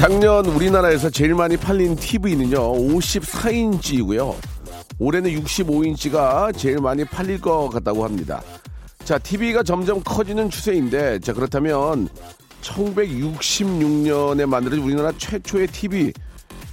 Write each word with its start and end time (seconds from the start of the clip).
작년 0.00 0.46
우리나라에서 0.46 1.10
제일 1.10 1.34
많이 1.34 1.58
팔린 1.58 1.94
TV는요 1.94 2.56
54인치이고요 2.56 4.34
올해는 4.98 5.30
65인치가 5.42 6.56
제일 6.56 6.78
많이 6.78 7.04
팔릴 7.04 7.38
것 7.38 7.68
같다고 7.68 8.02
합니다 8.02 8.40
자 9.04 9.18
TV가 9.18 9.62
점점 9.62 10.00
커지는 10.02 10.48
추세인데 10.48 11.18
자 11.18 11.34
그렇다면 11.34 12.08
1966년에 12.62 14.46
만들어진 14.46 14.82
우리나라 14.86 15.12
최초의 15.18 15.66
TV 15.66 16.14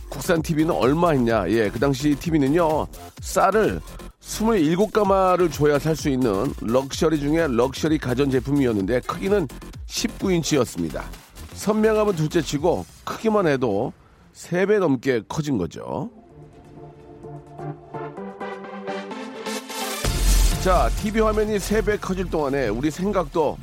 국산 0.08 0.42
TV는 0.42 0.72
얼마 0.72 1.10
했냐? 1.12 1.50
예, 1.50 1.70
그 1.70 1.80
당시 1.80 2.16
TV는요, 2.16 2.88
쌀을 3.20 3.82
27가마를 4.22 5.52
줘야 5.52 5.78
살 5.78 5.98
수 5.98 6.08
있는 6.08 6.54
럭셔리 6.62 7.20
중에 7.20 7.48
럭셔리 7.50 7.98
가전제품이었는데 7.98 9.02
크기는 9.02 9.50
19인치였습니다. 9.86 11.04
선명함은 11.58 12.16
둘째 12.16 12.40
치고 12.42 12.86
크기만 13.04 13.48
해도 13.48 13.92
3배 14.36 14.78
넘게 14.78 15.24
커진 15.28 15.58
거죠. 15.58 16.10
자, 20.64 20.90
TV 21.02 21.22
화면이 21.22 21.58
3배 21.58 22.00
커질 22.00 22.30
동안에 22.30 22.68
우리 22.68 22.92
생각도 22.92 23.58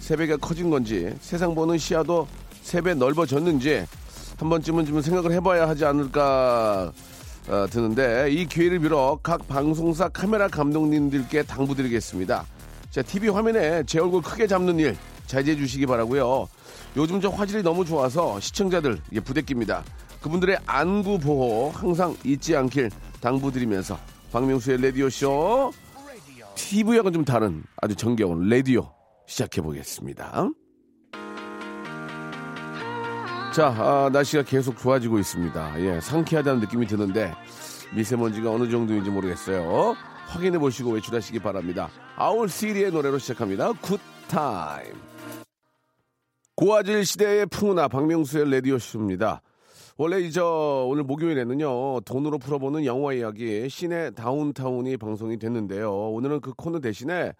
3배가 0.00 0.38
커진 0.38 0.68
건지 0.68 1.14
세상 1.20 1.54
보는 1.54 1.78
시야도 1.78 2.28
3배 2.64 2.94
넓어졌는지 2.94 3.86
한 4.36 4.50
번쯤은 4.50 4.84
좀 4.84 5.00
생각을 5.00 5.32
해봐야 5.32 5.66
하지 5.66 5.86
않을까 5.86 6.92
어, 7.48 7.66
드는데 7.70 8.30
이 8.30 8.46
기회를 8.46 8.78
빌어 8.80 9.18
각 9.22 9.48
방송사 9.48 10.08
카메라 10.10 10.48
감독님들께 10.48 11.44
당부드리겠습니다. 11.44 12.44
자, 12.90 13.02
TV 13.02 13.30
화면에 13.30 13.82
제 13.84 14.00
얼굴 14.00 14.20
크게 14.20 14.46
잡는 14.46 14.78
일 14.78 14.96
자제해 15.28 15.56
주시기 15.56 15.86
바라고요. 15.86 16.48
요즘 16.96 17.20
저 17.20 17.28
화질이 17.28 17.62
너무 17.62 17.84
좋아서 17.84 18.40
시청자들 18.40 19.00
예, 19.12 19.20
부대끼입니다. 19.20 19.84
그분들의 20.20 20.58
안구 20.66 21.20
보호 21.20 21.70
항상 21.70 22.16
잊지 22.24 22.56
않길 22.56 22.90
당부드리면서 23.20 23.96
박명수의 24.32 24.82
라디오 24.82 25.08
쇼 25.08 25.72
TV하고는 26.56 27.12
좀 27.12 27.24
다른 27.24 27.62
아주 27.76 27.94
정겨운 27.94 28.48
라디오 28.48 28.92
시작해 29.26 29.60
보겠습니다. 29.60 30.48
자, 33.54 33.66
아, 33.68 34.10
날씨가 34.12 34.42
계속 34.42 34.78
좋아지고 34.78 35.18
있습니다. 35.18 35.80
예, 35.80 36.00
상쾌하다는 36.00 36.60
느낌이 36.60 36.86
드는데 36.86 37.32
미세먼지가 37.94 38.50
어느 38.50 38.70
정도인지 38.70 39.10
모르겠어요. 39.10 39.94
확인해 40.26 40.58
보시고 40.58 40.90
외출하시기 40.92 41.38
바랍니다. 41.38 41.88
Owl 42.16 42.48
City의 42.48 42.90
노래로 42.90 43.18
시작합니다. 43.18 43.72
Good 43.80 44.00
Time. 44.28 45.07
고화질 46.58 47.06
시대의 47.06 47.46
풍운아 47.46 47.86
박명수의 47.86 48.50
라디오쇼입니다. 48.50 49.42
원래 49.96 50.18
이저 50.18 50.86
오늘 50.88 51.04
목요일에는요 51.04 52.00
돈으로 52.00 52.38
풀어보는 52.38 52.84
영화 52.84 53.12
이야기 53.12 53.68
씨네 53.68 54.10
다운타운이 54.10 54.96
방송이 54.96 55.38
됐는데요. 55.38 55.88
오늘은 56.10 56.40
그 56.40 56.52
코너 56.56 56.80
대신에 56.80 57.32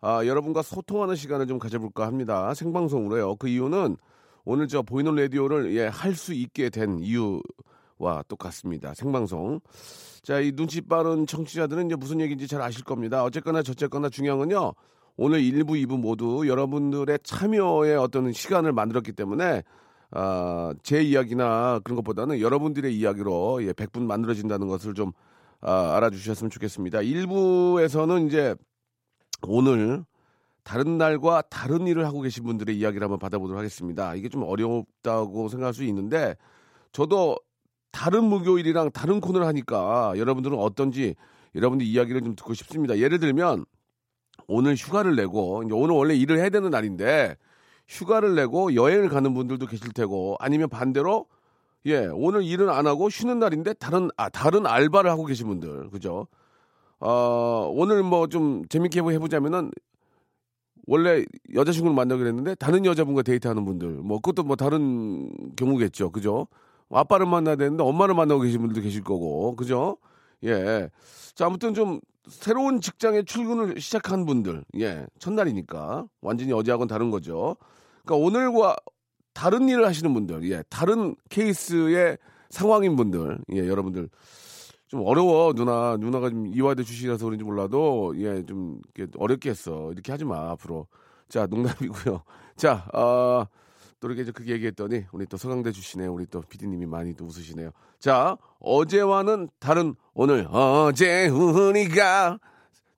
아, 0.00 0.26
여러분과 0.26 0.62
소통하는 0.62 1.14
시간을 1.14 1.46
좀 1.46 1.60
가져볼까 1.60 2.04
합니다. 2.04 2.52
생방송으로요. 2.52 3.36
그 3.36 3.46
이유는 3.46 3.96
오늘 4.44 4.66
저 4.66 4.82
보이는 4.82 5.14
라디오를 5.14 5.72
예, 5.76 5.86
할 5.86 6.16
수 6.16 6.34
있게 6.34 6.68
된 6.68 6.98
이유와 6.98 8.24
똑같습니다. 8.26 8.92
생방송. 8.94 9.60
자, 10.24 10.40
이 10.40 10.50
눈치 10.50 10.80
빠른 10.80 11.28
청취자들은 11.28 11.86
이제 11.86 11.94
무슨 11.94 12.20
얘기인지 12.20 12.48
잘 12.48 12.60
아실 12.60 12.82
겁니다. 12.82 13.22
어쨌거나 13.22 13.62
저쨌거나 13.62 14.08
중요한 14.08 14.40
건요. 14.40 14.72
오늘 15.16 15.40
1부, 15.40 15.70
2부 15.86 15.98
모두 15.98 16.48
여러분들의 16.48 17.20
참여의 17.22 17.96
어떤 17.96 18.32
시간을 18.32 18.72
만들었기 18.72 19.12
때문에 19.12 19.62
아, 20.10 20.72
제 20.82 21.02
이야기나 21.02 21.80
그런 21.84 21.96
것보다는 21.96 22.40
여러분들의 22.40 22.94
이야기로 22.96 23.64
예, 23.64 23.72
100분 23.72 24.02
만들어진다는 24.02 24.68
것을 24.68 24.94
좀 24.94 25.12
아, 25.60 25.96
알아주셨으면 25.96 26.50
좋겠습니다. 26.50 26.98
1부에서는 27.00 28.26
이제 28.26 28.54
오늘 29.42 30.04
다른 30.62 30.98
날과 30.98 31.42
다른 31.50 31.86
일을 31.86 32.06
하고 32.06 32.20
계신 32.20 32.44
분들의 32.44 32.76
이야기를 32.76 33.04
한번 33.04 33.18
받아보도록 33.18 33.58
하겠습니다. 33.58 34.14
이게 34.14 34.28
좀 34.28 34.42
어렵다고 34.42 35.48
생각할 35.48 35.74
수 35.74 35.84
있는데 35.84 36.36
저도 36.92 37.36
다른 37.92 38.24
목요일이랑 38.24 38.90
다른 38.90 39.20
코너를 39.20 39.46
하니까 39.46 40.14
여러분들은 40.16 40.58
어떤지 40.58 41.14
여러분들 41.54 41.86
이야기를 41.86 42.22
좀 42.22 42.34
듣고 42.34 42.54
싶습니다. 42.54 42.98
예를 42.98 43.20
들면 43.20 43.64
오늘 44.48 44.74
휴가를 44.74 45.16
내고 45.16 45.62
이제 45.64 45.74
오늘 45.74 45.94
원래 45.94 46.14
일을 46.14 46.38
해야 46.38 46.48
되는 46.50 46.70
날인데 46.70 47.36
휴가를 47.88 48.34
내고 48.34 48.74
여행을 48.74 49.08
가는 49.08 49.34
분들도 49.34 49.66
계실 49.66 49.92
테고 49.92 50.36
아니면 50.40 50.68
반대로 50.68 51.26
예 51.86 52.06
오늘 52.06 52.42
일은 52.44 52.70
안 52.70 52.86
하고 52.86 53.10
쉬는 53.10 53.38
날인데 53.38 53.74
다른 53.74 54.08
아 54.16 54.28
다른 54.30 54.66
알바를 54.66 55.10
하고 55.10 55.24
계신 55.26 55.48
분들 55.48 55.90
그죠? 55.90 56.26
어 57.00 57.70
오늘 57.74 58.02
뭐 58.02 58.26
좀 58.26 58.64
재밌게 58.68 59.00
해보자면은 59.00 59.70
원래 60.86 61.24
여자친구를 61.54 61.94
만나기로 61.94 62.28
했는데 62.28 62.54
다른 62.54 62.84
여자분과 62.84 63.22
데이트하는 63.22 63.64
분들 63.64 63.88
뭐 64.02 64.18
그것도 64.20 64.44
뭐 64.44 64.56
다른 64.56 65.30
경우겠죠 65.56 66.10
그죠? 66.10 66.46
아빠를 66.90 67.26
만나야 67.26 67.56
되는데 67.56 67.82
엄마를 67.82 68.14
만나고 68.14 68.42
계신 68.42 68.60
분들도 68.60 68.82
계실 68.82 69.02
거고 69.02 69.56
그죠? 69.56 69.96
예자 70.42 70.88
아무튼 71.40 71.74
좀 71.74 72.00
새로운 72.28 72.80
직장에 72.80 73.22
출근을 73.22 73.80
시작한 73.80 74.24
분들. 74.26 74.64
예 74.80 75.06
첫날이니까. 75.18 76.06
완전히 76.22 76.52
어제하고는 76.52 76.88
다른 76.88 77.10
거죠. 77.10 77.56
그러니까 78.04 78.26
오늘과 78.26 78.76
다른 79.34 79.68
일을 79.68 79.86
하시는 79.86 80.12
분들. 80.14 80.50
예 80.50 80.62
다른 80.70 81.14
케이스의 81.28 82.18
상황인 82.50 82.96
분들. 82.96 83.38
예 83.52 83.68
여러분들. 83.68 84.08
좀 84.88 85.02
어려워 85.04 85.52
누나. 85.54 85.96
누나가 85.98 86.30
좀 86.30 86.46
이화대 86.46 86.82
출신이라서 86.82 87.24
그런지 87.24 87.44
몰라도 87.44 88.14
예 88.16 88.42
좀 88.44 88.80
어렵게 89.18 89.50
했어. 89.50 89.90
이렇게 89.92 90.12
하지 90.12 90.24
마 90.24 90.50
앞으로. 90.50 90.86
자 91.28 91.46
농담이고요. 91.46 92.22
자 92.56 92.86
어 92.94 93.46
또 94.04 94.12
이렇게 94.12 94.30
그렇게 94.30 94.52
얘기했더니 94.52 95.06
우리 95.12 95.24
또 95.24 95.38
서강대 95.38 95.72
출신의 95.72 96.08
우리 96.08 96.26
또 96.26 96.42
PD님이 96.42 96.84
많이 96.84 97.14
또 97.14 97.24
웃으시네요 97.24 97.70
자 97.98 98.36
어제와는 98.60 99.48
다른 99.58 99.94
오늘 100.12 100.46
어제 100.50 101.28
우리가 101.28 102.38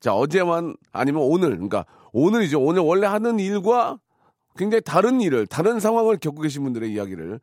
자 0.01 0.13
어제만 0.13 0.77
아니면 0.91 1.23
오늘 1.23 1.51
그러니까 1.51 1.87
오늘이죠 2.13 2.61
오늘 2.61 2.83
원래 2.83 3.07
하는 3.07 3.39
일과 3.39 4.01
굉장히 4.57 4.83
다른 4.83 5.21
일을 5.21 5.47
다른 5.47 5.79
상황을 5.79 6.17
겪고 6.17 6.43
계신 6.43 6.65
분들의 6.65 6.93
이야기를 6.93 7.39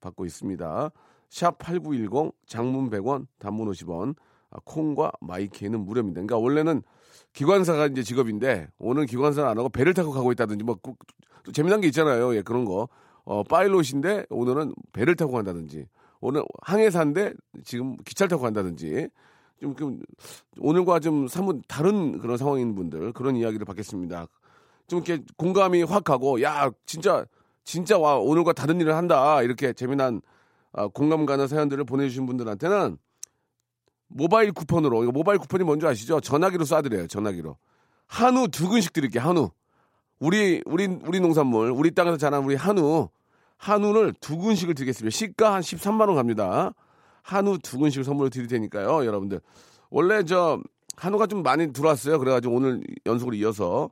받고 0.00 0.26
있습니다. 0.26 0.90
샵 1.28 1.58
8910 1.58 2.32
장문 2.46 2.90
100원 2.90 3.26
단문 3.38 3.70
50원 3.70 4.16
아, 4.50 4.56
콩과 4.64 5.12
마이K는 5.20 5.78
무료입니다. 5.84 6.14
그러니까 6.14 6.38
원래는 6.38 6.82
기관사가 7.32 7.86
이제 7.86 8.02
직업인데 8.02 8.68
오늘 8.78 9.06
기관사는 9.06 9.48
안 9.48 9.58
하고 9.58 9.68
배를 9.68 9.94
타고 9.94 10.10
가고 10.10 10.32
있다든지 10.32 10.64
뭐또 10.64 10.96
재미난 11.52 11.80
게 11.80 11.86
있잖아요. 11.88 12.34
예, 12.34 12.42
그런 12.42 12.64
거. 12.64 12.88
어, 13.24 13.42
파일럿인데 13.42 14.26
오늘은 14.30 14.74
배를 14.92 15.16
타고 15.16 15.32
간다든지 15.32 15.86
오늘 16.20 16.44
항해사인데 16.62 17.34
지금 17.64 17.96
기차를 17.98 18.28
타고 18.28 18.42
간다든지 18.42 19.08
좀, 19.60 19.76
좀 19.76 20.00
오늘과 20.58 21.00
좀 21.00 21.28
사뭇 21.28 21.62
다른 21.68 22.18
그런 22.18 22.36
상황인 22.36 22.74
분들 22.74 23.12
그런 23.12 23.36
이야기를 23.36 23.64
받겠습니다. 23.64 24.26
좀 24.86 25.02
이렇게 25.02 25.24
공감이 25.36 25.82
확 25.82 26.04
가고 26.04 26.42
야 26.42 26.70
진짜 26.84 27.24
진짜 27.64 27.98
와 27.98 28.16
오늘과 28.16 28.52
다른 28.52 28.80
일을 28.80 28.94
한다 28.94 29.42
이렇게 29.42 29.72
재미난 29.72 30.20
아, 30.72 30.88
공감 30.88 31.24
가는 31.24 31.46
사연들을 31.48 31.84
보내주신 31.84 32.26
분들한테는 32.26 32.98
모바일 34.08 34.52
쿠폰으로 34.52 35.10
모바일 35.12 35.38
쿠폰이 35.38 35.64
뭔지 35.64 35.86
아시죠? 35.86 36.20
전화기로 36.20 36.64
쏴드려요 36.64 37.08
전화기로 37.08 37.56
한우 38.06 38.48
두 38.48 38.68
근씩 38.68 38.92
드릴게요 38.92 39.22
한우 39.22 39.50
우리 40.18 40.62
우리 40.64 40.86
우리 40.86 41.20
농산물 41.20 41.70
우리 41.70 41.90
땅에서 41.90 42.16
자란 42.16 42.44
우리 42.44 42.54
한우 42.54 43.08
한우를 43.56 44.14
두 44.20 44.38
근씩을 44.38 44.74
드리겠습니다 44.74 45.14
시가 45.14 45.54
한 45.54 45.60
13만 45.60 46.06
원 46.06 46.14
갑니다 46.14 46.72
한우 47.22 47.58
두 47.58 47.78
근씩을 47.78 48.04
선물로 48.04 48.30
드릴 48.30 48.46
테니까요 48.46 49.04
여러분들 49.04 49.40
원래 49.90 50.24
저 50.24 50.60
한우가 50.96 51.26
좀 51.26 51.42
많이 51.42 51.72
들어왔어요 51.72 52.18
그래가지고 52.18 52.54
오늘 52.54 52.82
연속으로 53.06 53.36
이어서 53.36 53.90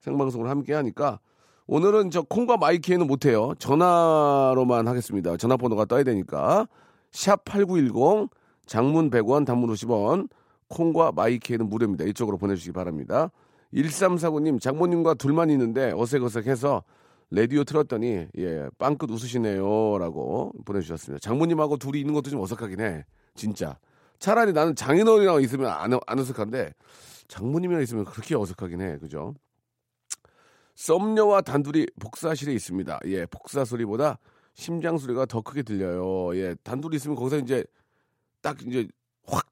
생방송을 0.00 0.50
함께 0.50 0.74
하니까 0.74 1.20
오늘은 1.66 2.10
저 2.10 2.22
콩과 2.22 2.56
마이키에는 2.56 3.06
못해요. 3.06 3.54
전화로만 3.58 4.88
하겠습니다. 4.88 5.36
전화번호가 5.36 5.84
떠야 5.84 6.02
되니까. 6.02 6.66
샵 7.12 7.44
8910, 7.44 8.28
장문 8.66 9.10
100원, 9.10 9.46
단문 9.46 9.72
50원, 9.72 10.28
콩과 10.68 11.12
마이키에는 11.12 11.68
무료입니다. 11.68 12.04
이쪽으로 12.04 12.36
보내주시기 12.38 12.72
바랍니다. 12.72 13.30
1349님, 13.74 14.60
장모님과 14.60 15.14
둘만 15.14 15.50
있는데 15.50 15.92
어색어색해서 15.94 16.82
라디오 17.30 17.64
틀었더니, 17.64 18.26
예, 18.36 18.68
빵끝 18.78 19.10
웃으시네요. 19.10 19.98
라고 19.98 20.52
보내주셨습니다. 20.66 21.20
장모님하고 21.20 21.78
둘이 21.78 22.00
있는 22.00 22.12
것도 22.12 22.30
좀 22.30 22.40
어색하긴 22.40 22.80
해. 22.80 23.04
진짜. 23.34 23.78
차라리 24.18 24.52
나는 24.52 24.74
장인어른이랑 24.74 25.42
있으면 25.42 25.70
안, 25.70 25.98
안 26.06 26.18
어색한데, 26.18 26.74
장모님이랑 27.28 27.82
있으면 27.82 28.04
그렇게 28.04 28.36
어색하긴 28.36 28.82
해. 28.82 28.98
그죠? 28.98 29.34
썸녀와 30.74 31.40
단둘이 31.42 31.86
복사실에 32.00 32.52
있습니다. 32.52 33.00
예, 33.06 33.26
복사 33.26 33.64
소리보다 33.64 34.18
심장 34.54 34.98
소리가 34.98 35.26
더 35.26 35.40
크게 35.40 35.62
들려요. 35.62 36.36
예, 36.36 36.54
단둘이 36.62 36.96
있으면 36.96 37.16
거기서 37.16 37.38
이제 37.38 37.64
딱 38.42 38.60
이제 38.66 38.86
확 39.26 39.46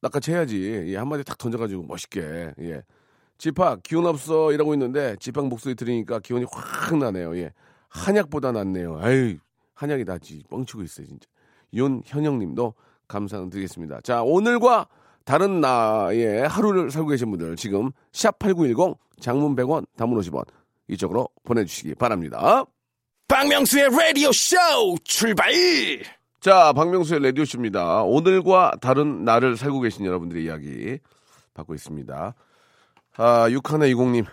낚아채야지. 0.00 0.86
예, 0.86 0.96
한마디 0.96 1.24
딱 1.24 1.36
던져가지고 1.36 1.82
멋있게. 1.82 2.54
예. 2.60 2.82
집합 3.38 3.82
기운 3.82 4.06
없어 4.06 4.52
이러고 4.52 4.74
있는데 4.74 5.16
집합 5.20 5.46
목소리 5.46 5.74
들으니까 5.74 6.18
기운이 6.20 6.46
확 6.50 6.96
나네요. 6.96 7.36
예. 7.38 7.52
한약보다 7.88 8.52
낫네요. 8.52 8.98
아유 9.00 9.36
한약이 9.74 10.04
낫지 10.04 10.44
뻥치고 10.50 10.82
있어요 10.82 11.06
진짜. 11.06 11.28
윤 11.74 12.02
현영님도 12.04 12.74
감사드리겠습니다. 13.08 14.00
자 14.02 14.22
오늘과 14.22 14.88
다른 15.24 15.60
나의 15.60 16.46
하루를 16.48 16.90
살고 16.90 17.08
계신 17.08 17.30
분들 17.30 17.56
지금 17.56 17.90
샵 18.12 18.38
8910 18.38 18.96
장문 19.20 19.56
100원 19.56 19.86
단문 19.96 20.20
50원 20.20 20.44
이쪽으로 20.88 21.28
보내주시기 21.44 21.94
바랍니다. 21.96 22.64
박명수의 23.28 23.88
라디오 23.90 24.30
쇼 24.30 24.56
출발! 25.02 25.50
자, 26.40 26.72
박명수의 26.72 27.20
라디오 27.24 27.44
쇼입니다. 27.44 28.04
오늘과 28.04 28.74
다른 28.80 29.24
나를 29.24 29.56
살고 29.56 29.80
계신 29.80 30.06
여러분들의 30.06 30.44
이야기 30.44 30.98
받고 31.54 31.74
있습니다. 31.74 32.34
아, 33.18 33.48
6120님, 33.48 34.26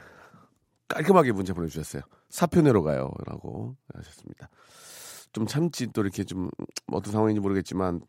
깔끔하게 0.87 1.31
문자 1.31 1.53
보내주셨어요. 1.53 2.03
사표 2.29 2.61
내러 2.61 2.83
가요. 2.83 3.11
라고 3.25 3.75
하셨습니다. 3.93 4.49
좀 5.31 5.47
참지 5.47 5.87
또 5.93 6.01
이렇게 6.01 6.23
좀 6.23 6.49
어떤 6.91 7.11
상황인지 7.11 7.39
모르겠지만 7.39 8.01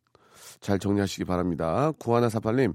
잘 0.60 0.78
정리하시기 0.78 1.24
바랍니다. 1.24 1.92
9148님, 1.98 2.74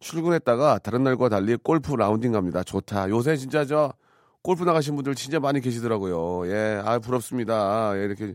출근했다가 0.00 0.78
다른 0.80 1.04
날과 1.04 1.28
달리 1.28 1.56
골프 1.56 1.94
라운딩 1.94 2.32
갑니다. 2.32 2.62
좋다. 2.62 3.08
요새 3.10 3.36
진짜 3.36 3.64
저 3.64 3.92
골프 4.42 4.64
나가신 4.64 4.94
분들 4.96 5.14
진짜 5.14 5.40
많이 5.40 5.60
계시더라고요. 5.60 6.48
예, 6.50 6.80
아, 6.84 6.98
부럽습니다. 6.98 7.92
예, 7.96 8.04
이렇게 8.04 8.34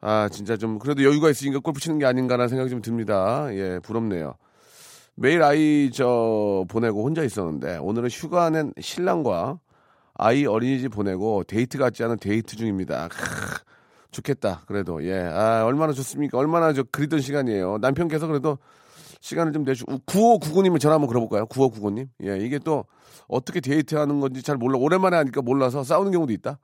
아, 0.00 0.28
진짜 0.30 0.56
좀, 0.56 0.78
그래도 0.78 1.04
여유가 1.04 1.30
있으니까 1.30 1.58
골프 1.58 1.80
치는 1.80 1.98
게 1.98 2.06
아닌가라는 2.06 2.48
생각이 2.48 2.70
좀 2.70 2.80
듭니다. 2.80 3.48
예, 3.54 3.80
부럽네요. 3.82 4.34
매일 5.22 5.42
아이 5.42 5.90
저 5.92 6.64
보내고 6.70 7.04
혼자 7.04 7.22
있었는데, 7.22 7.76
오늘은 7.76 8.08
휴가 8.08 8.48
낸 8.48 8.72
신랑과 8.80 9.60
아이 10.14 10.46
어린이집 10.46 10.88
보내고 10.88 11.44
데이트 11.44 11.76
같지 11.76 12.02
않은 12.04 12.16
데이트 12.18 12.56
중입니다. 12.56 13.08
크, 13.08 13.16
좋겠다. 14.12 14.62
그래도, 14.66 15.04
예. 15.04 15.20
아, 15.20 15.66
얼마나 15.66 15.92
좋습니까? 15.92 16.38
얼마나 16.38 16.72
저 16.72 16.84
그리던 16.84 17.20
시간이에요. 17.20 17.76
남편께서 17.82 18.28
그래도 18.28 18.56
시간을 19.20 19.52
좀 19.52 19.62
내주, 19.62 19.84
9599님을 19.84 20.80
전화 20.80 20.94
한번 20.94 21.08
걸어볼까요? 21.08 21.44
9599님? 21.48 22.08
예, 22.24 22.38
이게 22.38 22.58
또 22.58 22.86
어떻게 23.28 23.60
데이트 23.60 23.96
하는 23.96 24.20
건지 24.20 24.42
잘 24.42 24.56
몰라. 24.56 24.78
오랜만에 24.78 25.18
하니까 25.18 25.42
몰라서 25.42 25.84
싸우는 25.84 26.12
경우도 26.12 26.32
있다. 26.32 26.58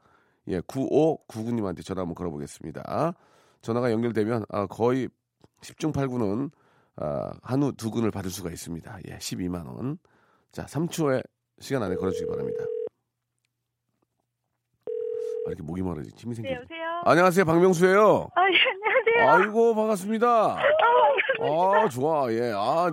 예, 0.49 0.61
9599님한테 0.61 1.85
전화 1.85 2.01
한번 2.01 2.15
걸어보겠습니다. 2.15 3.13
전화가 3.61 3.93
연결되면 3.93 4.47
아, 4.49 4.65
거의 4.65 5.11
10중 5.61 5.93
8구는 5.93 6.51
아, 6.97 7.31
한우 7.43 7.73
두 7.73 7.91
근을 7.91 8.11
받을 8.11 8.31
수가 8.31 8.51
있습니다. 8.51 8.99
예, 9.09 9.19
12만 9.19 9.67
원. 9.67 9.99
자, 10.53 10.65
3초의 10.65 11.23
시간 11.61 11.83
안에 11.83 11.95
걸어주시기 11.97 12.29
바랍니다. 12.29 12.65
아, 15.47 15.49
이렇게 15.49 15.63
목이 15.63 15.83
마르지 15.83 16.11
힘이 16.17 16.35
생겨. 16.35 16.51
네? 16.51 16.67
안녕하세요, 17.05 17.45
박명수예요. 17.45 18.29
아, 18.35 18.43
예, 18.51 18.57
안녕하세요. 18.73 19.31
아이고 19.49 19.75
반갑습니다. 19.75 20.27
아, 20.27 20.55
반갑습니다. 20.57 21.85
아 21.85 21.89
좋아, 21.89 22.33
예. 22.33 22.51
아 22.53 22.87
어, 22.87 22.91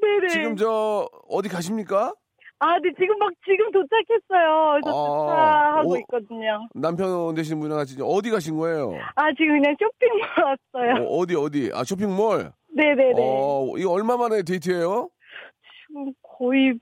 네네. 0.00 0.28
지금 0.28 0.56
저 0.56 1.08
어디 1.28 1.48
가십니까? 1.48 2.14
아, 2.58 2.78
네, 2.78 2.90
지금 2.96 3.18
막, 3.18 3.28
지금 3.44 3.70
도착했어요. 3.72 4.80
저 4.84 4.90
아, 4.90 5.82
도착하고 5.82 5.90
오. 5.90 5.96
있거든요. 5.98 6.68
남편 6.74 7.34
되시는 7.34 7.58
분이랑 7.58 7.78
같이 7.78 7.96
어디 8.00 8.30
가신 8.30 8.56
거예요? 8.56 8.92
아, 9.16 9.32
지금 9.36 9.60
그냥 9.60 9.74
쇼핑몰 9.78 10.28
왔어요. 10.44 11.04
어, 11.04 11.16
어디 11.18 11.34
어디? 11.34 11.70
아 11.74 11.82
쇼핑몰. 11.84 12.52
네네네. 12.74 13.14
어 13.18 13.74
이거 13.76 13.90
얼마 13.92 14.16
만에 14.16 14.42
데이트예요? 14.42 15.08
지금 15.88 16.12
거의 16.22 16.74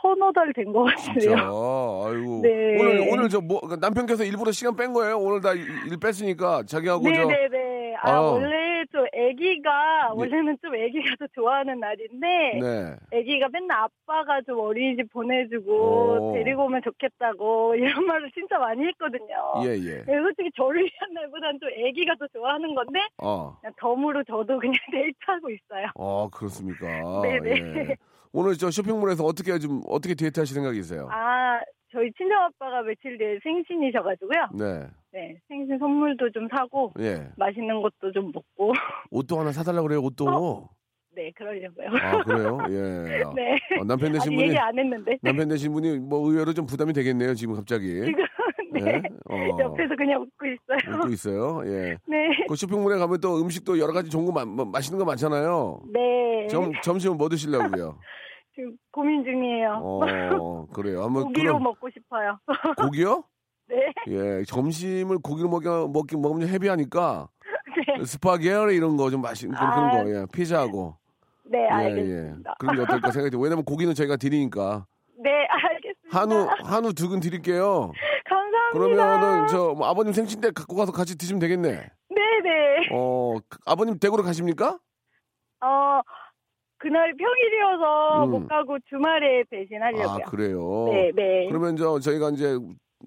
서너 0.00 0.32
달 0.32 0.52
된 0.54 0.72
것. 0.72 0.84
같은데요. 0.84 1.34
아이고. 1.36 2.40
네. 2.42 2.78
오늘 2.80 3.08
오늘 3.10 3.28
저 3.28 3.40
뭐 3.40 3.60
남편께서 3.80 4.24
일부러 4.24 4.52
시간 4.52 4.76
뺀 4.76 4.92
거예요? 4.92 5.18
오늘 5.18 5.40
다 5.40 5.52
일 5.54 5.98
뺐으니까 6.00 6.62
자기하고 6.66 7.02
저. 7.04 7.10
네네네. 7.10 7.94
아, 8.02 8.10
아. 8.12 8.20
원래 8.20 8.67
저 9.18 9.22
애기가, 9.22 10.12
네. 10.14 10.20
원래는 10.20 10.58
좀 10.62 10.74
애기가 10.74 11.16
더 11.18 11.26
좋아하는 11.34 11.80
날인데, 11.80 12.58
네. 12.60 12.96
애기가 13.10 13.48
맨날 13.52 13.78
아빠가 13.80 14.40
좀 14.42 14.60
어린이집 14.60 15.12
보내주고, 15.12 15.72
오. 15.72 16.32
데리고 16.34 16.64
오면 16.64 16.82
좋겠다고, 16.82 17.74
이런 18.00 18.06
말을 18.06 18.30
진짜 18.32 18.58
많이 18.58 18.86
했거든요. 18.86 19.54
예 19.64 19.70
예. 19.70 20.04
네, 20.04 20.20
솔직히 20.22 20.50
저를 20.56 20.82
위한 20.82 21.12
날보다는 21.12 21.58
좀 21.60 21.68
애기가 21.70 22.14
더 22.18 22.26
좋아하는 22.28 22.74
건데 22.74 23.00
어. 23.18 23.56
그냥 23.60 23.72
덤으로 23.78 24.22
저도 24.24 24.58
그냥 24.58 24.74
데이트하고 24.92 25.50
있어요. 25.50 25.86
어 25.94 26.28
그렇습니까? 26.30 26.86
네네. 27.22 27.50
예. 27.90 27.96
오늘 28.32 28.54
저 28.54 28.70
쇼핑몰에서 28.70 29.24
어떻게 29.24 29.58
좀 29.58 29.82
어떻게 29.88 30.14
데이트 30.14 30.38
하실 30.40 30.54
생각이세요? 30.54 31.08
아 31.10 31.60
저희 31.92 32.12
친정 32.12 32.42
아빠가 32.42 32.82
며칠 32.82 33.16
뒤에 33.16 33.38
생신이셔가지고요. 33.42 34.48
네. 34.54 34.86
네 35.12 35.36
생신 35.48 35.78
선물도 35.78 36.30
좀 36.32 36.48
사고 36.54 36.92
예. 37.00 37.28
맛있는 37.36 37.80
것도 37.80 38.12
좀 38.12 38.30
먹고 38.32 38.72
옷도 39.10 39.38
하나 39.38 39.52
사달라 39.52 39.82
그래요. 39.82 40.00
옷도. 40.02 40.68
네 41.14 41.32
그러려고요. 41.34 41.88
아 42.00 42.22
그래요? 42.22 42.58
예. 42.68 43.24
네. 43.34 43.58
어, 43.80 43.84
남편 43.84 44.12
되신 44.12 44.34
분이 44.34 44.48
얘기 44.48 44.58
안 44.58 44.78
했는데 44.78 45.16
남편 45.22 45.48
되신 45.48 45.72
분이 45.72 45.98
뭐 45.98 46.28
의외로 46.30 46.52
좀 46.52 46.66
부담이 46.66 46.92
되겠네요. 46.92 47.34
지금 47.34 47.54
갑자기. 47.54 48.04
지금 48.04 48.14
네. 48.72 48.82
예? 48.86 49.02
어. 49.30 49.58
옆에서 49.58 49.96
그냥 49.96 50.20
웃고 50.20 50.46
있어요. 50.46 50.96
웃고 50.96 51.08
있어요. 51.08 51.62
예. 51.64 51.96
네. 52.06 52.16
그 52.46 52.54
쇼핑몰에 52.54 52.98
가면 52.98 53.20
또 53.20 53.40
음식도 53.40 53.78
여러 53.78 53.94
가지 53.94 54.10
거 54.10 54.30
마, 54.30 54.44
뭐, 54.44 54.66
맛있는 54.66 54.98
거 54.98 55.06
많잖아요. 55.06 55.80
네. 55.92 56.46
점 56.48 56.70
점심은 56.82 57.16
뭐 57.16 57.30
드시려고요? 57.30 57.98
지금 58.58 58.76
고민 58.90 59.22
중이에요. 59.22 59.80
어 59.80 60.00
그래요. 60.74 61.04
한번 61.04 61.24
고기로 61.24 61.52
그럼 61.52 61.62
먹고 61.62 61.88
싶어요. 61.90 62.38
고기요? 62.76 63.22
네. 63.68 63.92
예. 64.08 64.42
점심을 64.44 65.18
고기를 65.22 65.48
먹여 65.48 65.86
먹기 65.92 66.16
먹으면 66.16 66.48
heavy하니까 66.48 67.28
네. 67.98 68.04
스파게티 68.04 68.74
이런 68.74 68.96
거 68.96 69.10
좀 69.10 69.20
맛있는 69.22 69.54
그런, 69.56 69.72
아. 69.72 69.90
거. 70.02 70.10
예. 70.10 70.26
피자하고. 70.32 70.96
네 71.44 71.58
예, 71.60 71.62
예. 71.62 71.68
알겠습니다. 71.68 72.54
그런 72.58 72.76
게 72.76 72.82
어떨까 72.82 73.10
생각이 73.12 73.30
돼요. 73.30 73.40
왜냐면 73.40 73.64
고기는 73.64 73.94
저희가 73.94 74.16
드리니까. 74.16 74.86
네 75.22 75.30
알겠습니다. 75.48 76.18
한우 76.18 76.48
한우 76.64 76.92
두 76.94 77.08
근 77.08 77.20
드릴게요. 77.20 77.92
감사합니다. 78.28 78.70
그러면은 78.72 79.46
저뭐 79.46 79.86
아버님 79.86 80.12
생신 80.12 80.40
때 80.40 80.50
갖고 80.50 80.74
가서 80.76 80.90
같이 80.92 81.16
드시면 81.16 81.38
되겠네. 81.38 81.70
네 81.70 82.40
네. 82.42 82.88
어 82.92 83.36
그- 83.48 83.58
아버님 83.66 83.98
댁으로 83.98 84.22
가십니까? 84.24 84.78
어, 85.60 86.00
그날 86.78 87.12
평일이어서 87.16 88.24
음. 88.24 88.30
못 88.30 88.48
가고 88.48 88.78
주말에 88.88 89.44
배신하려고요. 89.50 90.08
아 90.08 90.30
그래요. 90.30 90.88
네, 90.92 91.10
네. 91.14 91.46
그러면 91.48 91.76
저 91.76 91.98
저희가 91.98 92.30
이제 92.30 92.56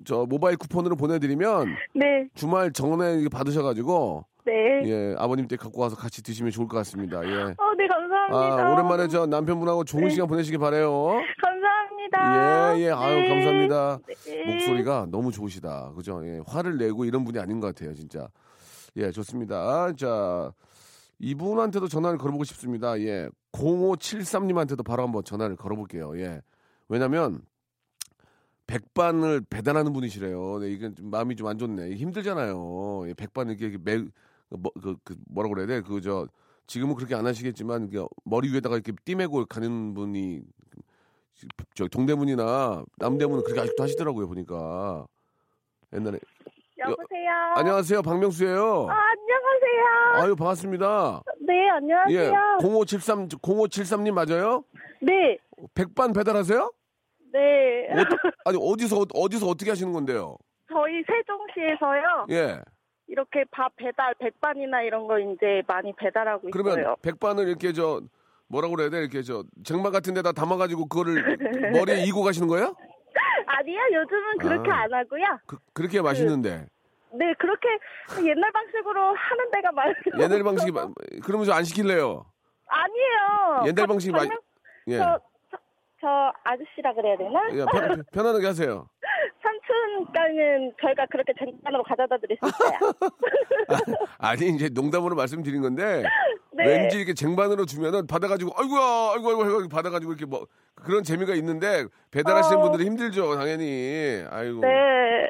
저 0.05 0.25
모바일 0.25 0.57
쿠폰으로 0.57 0.95
보내드리면 0.95 1.67
네, 1.95 2.27
주말 2.33 2.71
이게 3.19 3.29
받으셔가지고 3.29 4.25
네. 4.45 4.53
예 4.85 5.15
아버님 5.17 5.47
댁 5.47 5.57
갖고 5.59 5.81
와서 5.81 5.95
같이 5.95 6.21
드시면 6.23 6.51
좋을 6.51 6.67
것 6.67 6.77
같습니다. 6.77 7.23
예. 7.25 7.33
어, 7.43 7.73
네, 7.77 7.87
감사합니다. 7.87 8.67
아 8.67 8.73
오랜만에 8.73 9.07
저 9.07 9.25
남편분하고 9.25 9.83
좋은 9.85 10.05
네. 10.05 10.09
시간 10.09 10.27
보내시기 10.27 10.57
바래요. 10.57 11.07
감사합니다. 11.41 12.77
예, 12.77 12.81
예, 12.81 12.89
아유, 12.91 13.21
네. 13.21 13.29
감사합니다. 13.29 13.99
네. 14.25 14.53
목소리가 14.53 15.07
너무 15.09 15.31
좋으시다. 15.31 15.93
그죠? 15.95 16.21
예, 16.25 16.41
화를 16.45 16.77
내고 16.77 17.05
이런 17.05 17.23
분이 17.23 17.39
아닌 17.39 17.59
것 17.59 17.67
같아요, 17.67 17.93
진짜. 17.93 18.27
예, 18.97 19.11
좋습니다. 19.11 19.93
자, 19.93 20.51
이분한테도 21.21 21.87
전화를 21.87 22.17
걸어보고 22.17 22.43
싶습니다. 22.45 22.99
예, 22.99 23.29
0573님한테도 23.53 24.83
바로 24.83 25.03
한번 25.03 25.23
전화를 25.23 25.55
걸어볼게요. 25.55 26.17
예. 26.19 26.41
왜냐면, 26.89 27.43
백반을 28.67 29.41
배달하는 29.49 29.93
분이시래요. 29.93 30.59
네, 30.59 30.71
이게 30.71 30.93
좀 30.93 31.09
마음이 31.11 31.35
좀 31.35 31.47
안 31.47 31.57
좋네. 31.57 31.91
힘들잖아요. 31.95 33.07
예, 33.07 33.13
백반 33.13 33.49
이렇게 33.49 33.77
매, 33.83 33.97
뭐, 34.49 34.71
그, 34.81 34.95
그, 35.03 35.15
뭐라 35.29 35.49
그래야 35.49 35.67
돼? 35.67 35.81
그, 35.81 36.01
저, 36.01 36.27
지금은 36.67 36.95
그렇게 36.95 37.13
안 37.15 37.25
하시겠지만, 37.27 37.91
머리 38.23 38.51
위에다가 38.51 38.75
이렇게 38.75 38.93
띠매고 39.05 39.45
가는 39.45 39.93
분이 39.93 40.41
저 41.75 41.87
동대문이나 41.87 42.83
남대문은 42.97 43.43
그렇게 43.43 43.61
아직도 43.61 43.81
하시더라고요 43.83 44.27
보니까 44.27 45.07
옛날에. 45.93 46.19
여보세요. 46.77 47.31
안녕하세요. 47.55 48.01
박명수예요. 48.03 48.87
아, 48.89 48.93
안녕 48.93 49.40
하세요. 49.75 50.23
아유, 50.23 50.35
반갑습니다. 50.35 51.21
네, 51.41 51.69
안녕하세요. 51.69 52.19
예. 52.19 52.31
0573 52.63 53.27
0573님 53.29 54.11
맞아요? 54.13 54.63
네, 55.01 55.37
백반 55.73 56.13
배달하세요? 56.13 56.71
네. 57.33 57.39
어떠- 57.91 58.17
아니, 58.45 58.57
어디서 58.59 59.05
어디서 59.13 59.47
어떻게 59.47 59.71
하시는 59.71 59.91
건데요? 59.93 60.37
저희 60.71 61.03
세종시에서요. 61.03 62.27
예. 62.31 62.59
이렇게 63.07 63.43
밥 63.51 63.75
배달, 63.75 64.13
백반이나 64.15 64.81
이런 64.83 65.07
거 65.07 65.19
이제 65.19 65.61
많이 65.67 65.93
배달하고 65.97 66.49
그러면 66.51 66.79
있어요. 66.79 66.95
백반을 67.01 67.47
이렇게 67.47 67.73
저 67.73 68.01
뭐라고 68.47 68.75
그래야 68.75 68.89
돼? 68.89 68.99
이렇게 68.99 69.21
저 69.21 69.43
쟁반 69.65 69.91
같은 69.91 70.13
데다 70.13 70.31
담아 70.31 70.55
가지고 70.57 70.87
그거를 70.87 71.37
머리에 71.73 72.03
이고 72.07 72.21
가시는 72.23 72.47
거예요? 72.47 72.73
아니요, 73.45 73.79
요즘은 73.93 74.37
그렇게 74.39 74.71
아. 74.71 74.83
안 74.83 74.93
하고요. 74.93 75.23
그, 75.45 75.57
그렇게 75.73 76.01
맛있는데. 76.01 76.67
네, 77.13 77.33
그렇게 77.39 77.67
옛날 78.25 78.51
방식으로 78.51 79.13
하는 79.15 79.51
데가 79.51 79.71
많아요. 79.71 79.93
옛날 80.19 80.43
방식이 80.43 80.71
마- 80.71 80.87
그러면 81.23 81.45
저안 81.45 81.63
시킬래요. 81.63 82.25
아니에요. 82.67 83.63
옛날 83.67 83.87
방식이 83.87 84.11
많이- 84.13 84.29
예. 84.87 84.97
저, 84.97 85.19
저, 85.51 85.57
저 85.99 86.07
아저씨라 86.43 86.93
그래야 86.93 87.17
되나? 87.17 87.39
예, 87.51 87.65
편, 87.71 88.03
편안하게 88.13 88.47
하세요. 88.47 88.87
삼촌가는 89.43 90.73
저희가 90.81 91.05
그렇게 91.11 91.33
쟁반으로 91.37 91.83
가져다 91.83 92.17
드릴 92.17 92.37
수 92.41 92.47
있어요. 92.47 92.93
아니 94.19 94.49
이제 94.49 94.69
농담으로 94.69 95.15
말씀드린 95.15 95.61
건데 95.61 96.03
네. 96.53 96.65
왠지 96.65 96.97
이렇게 96.97 97.13
쟁반으로 97.13 97.65
주면은 97.65 98.07
받아가지고 98.07 98.51
아이고야 98.55 98.79
아이고 99.15 99.29
아이고 99.29 99.43
아이고 99.43 99.67
받아가지고 99.69 100.11
이렇게 100.13 100.25
뭐 100.25 100.45
그런 100.75 101.03
재미가 101.03 101.33
있는데 101.35 101.85
배달하시는 102.11 102.57
어. 102.57 102.61
분들은 102.61 102.85
힘들죠 102.85 103.35
당연히 103.35 104.23
아이고 104.29 104.61
네. 104.61 104.67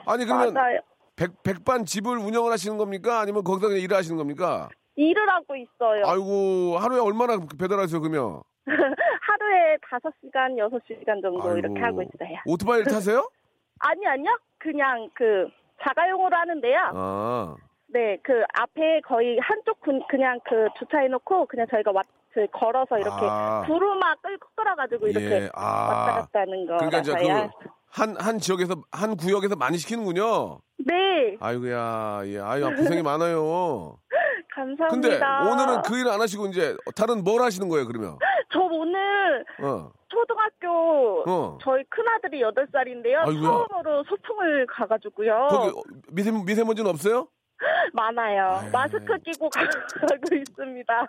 아니, 0.05 0.25
그러면- 0.25 0.53
맞아요. 0.53 0.79
백 1.21 1.43
백반 1.43 1.85
집을 1.85 2.17
운영을 2.17 2.51
하시는 2.51 2.77
겁니까 2.77 3.19
아니면 3.19 3.43
거기서 3.43 3.67
그냥 3.67 3.83
일을 3.83 3.95
하시는 3.95 4.17
겁니까 4.17 4.69
일을 4.95 5.29
하고 5.29 5.55
있어요. 5.55 6.03
아이고 6.07 6.77
하루에 6.79 6.99
얼마나 6.99 7.37
배달하세요 7.59 8.01
그러면 8.01 8.41
하루에 8.65 9.77
5시간, 9.77 10.57
6시간 10.57 11.21
정도 11.21 11.43
아이고. 11.43 11.57
이렇게 11.57 11.79
하고 11.79 12.01
있어요. 12.01 12.37
오토바이를 12.47 12.85
타세요 12.91 13.29
아니, 13.79 14.05
아니요. 14.07 14.35
그냥 14.57 15.09
그 15.13 15.47
자가용으로 15.83 16.35
하는데요. 16.35 16.77
아 16.93 17.55
네, 17.87 18.17
그 18.23 18.43
앞에 18.53 19.01
거의 19.01 19.37
한쪽 19.39 19.79
군- 19.81 20.01
그냥 20.09 20.39
그 20.47 20.67
주차해놓고 20.79 21.45
그냥 21.47 21.67
저희가 21.69 21.91
왔, 21.91 22.05
그 22.33 22.47
걸어서 22.51 22.97
이렇게 22.97 23.25
아. 23.27 23.63
부루마 23.67 24.15
끌고 24.21 24.47
끌어가지고 24.55 25.07
이렇게 25.07 25.31
예, 25.43 25.49
아. 25.53 25.87
왔다 25.89 26.13
갔다 26.21 26.39
하는 26.41 26.65
그러니까 26.65 26.99
이제. 26.99 27.11
그 27.13 27.69
한 27.91 28.15
한 28.19 28.39
지역에서 28.39 28.75
한 28.91 29.15
구역에서 29.17 29.55
많이 29.55 29.77
시키는군요 29.77 30.59
네, 30.85 31.37
아이고야 31.39 32.21
예 32.25 32.39
아유 32.39 32.75
고생이 32.75 33.01
많아요 33.01 33.97
감사합니다. 34.53 34.87
근데 34.89 35.49
오늘은 35.49 35.81
그 35.83 35.95
일 35.97 36.07
안 36.09 36.19
하시고 36.21 36.47
이제 36.47 36.75
다른 36.95 37.23
뭘 37.23 37.41
하시는 37.41 37.67
거예요, 37.69 37.87
그러면? 37.87 38.17
저 38.51 38.59
오늘 38.59 39.45
어. 39.63 39.89
초등학교 40.09 41.23
어. 41.25 41.57
저희 41.61 41.83
큰아들이 41.89 42.41
8살인데요. 42.41 43.19
아이고야. 43.19 43.41
처음으로 43.41 44.03
소풍을 44.09 44.67
가가지고요. 44.67 45.47
거기 45.49 45.69
어, 45.69 45.81
미세, 46.11 46.31
미세먼지는 46.31 46.89
없어요? 46.89 47.27
많아요. 47.93 48.59
아유. 48.61 48.71
마스크 48.73 49.17
끼고 49.19 49.49
가고 49.49 50.35
있습니다. 50.35 51.07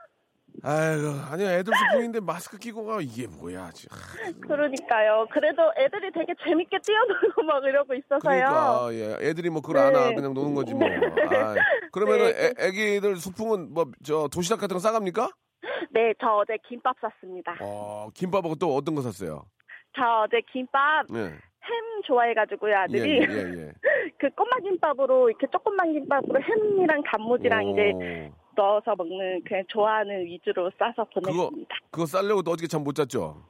아이고, 0.63 1.09
아니 1.31 1.45
애들 1.45 1.73
소풍인데 1.75 2.21
마스크 2.21 2.59
끼고 2.59 2.85
가 2.85 2.99
이게 3.01 3.27
뭐야, 3.27 3.71
지금. 3.73 3.97
그러니까요. 4.43 5.27
그래도 5.33 5.73
애들이 5.77 6.11
되게 6.13 6.35
재밌게 6.45 6.79
뛰어놀고 6.85 7.43
막 7.47 7.65
이러고 7.65 7.95
있어서요. 7.95 8.21
그러니까 8.21 8.89
예, 8.93 9.29
애들이 9.29 9.51
뭐 9.51 9.63
그걸 9.63 9.79
안 9.79 9.93
네. 9.93 9.99
하, 9.99 10.15
그냥 10.15 10.35
노는 10.35 10.55
거지 10.55 10.75
뭐. 10.75 10.87
아이, 10.87 11.57
그러면은 11.91 12.33
네. 12.33 12.47
애, 12.59 12.67
애기들 12.69 13.17
소풍은 13.17 13.73
뭐 13.75 13.87
저 14.05 14.29
도시락 14.29 14.61
같은 14.61 14.75
거 14.75 14.81
싸갑니까? 14.81 15.31
네, 15.91 16.13
저 16.21 16.29
어제 16.37 16.57
김밥 16.69 16.97
샀습니다. 17.01 17.57
어, 17.61 18.09
김밥하고 18.15 18.55
또 18.57 18.75
어떤 18.75 18.95
거 18.95 19.03
샀어요? 19.03 19.45
저 19.97 20.25
어제 20.27 20.41
김밥 20.53 21.05
예, 21.15 21.19
햄 21.21 22.03
좋아해가지고요, 22.07 22.71
예, 22.73 22.77
아들이. 22.77 23.19
예, 23.21 23.23
예. 23.67 23.73
그 24.19 24.29
꼬마 24.31 24.57
김밥으로 24.59 25.29
이렇게 25.29 25.47
조그만 25.53 25.93
김밥으로 25.93 26.41
햄이랑 26.41 27.03
단무지랑 27.05 27.69
이제 27.69 27.93
오, 27.95 28.33
넣어서 28.57 28.95
먹는 28.97 29.43
그냥 29.45 29.65
좋아하는 29.69 30.25
위주로 30.25 30.71
싸서 30.79 31.05
보냈습니다. 31.13 31.75
그거 31.91 32.07
쌀려고 32.07 32.43
또 32.43 32.51
어떻게 32.53 32.67
잠못 32.67 32.95
잤죠? 32.95 33.43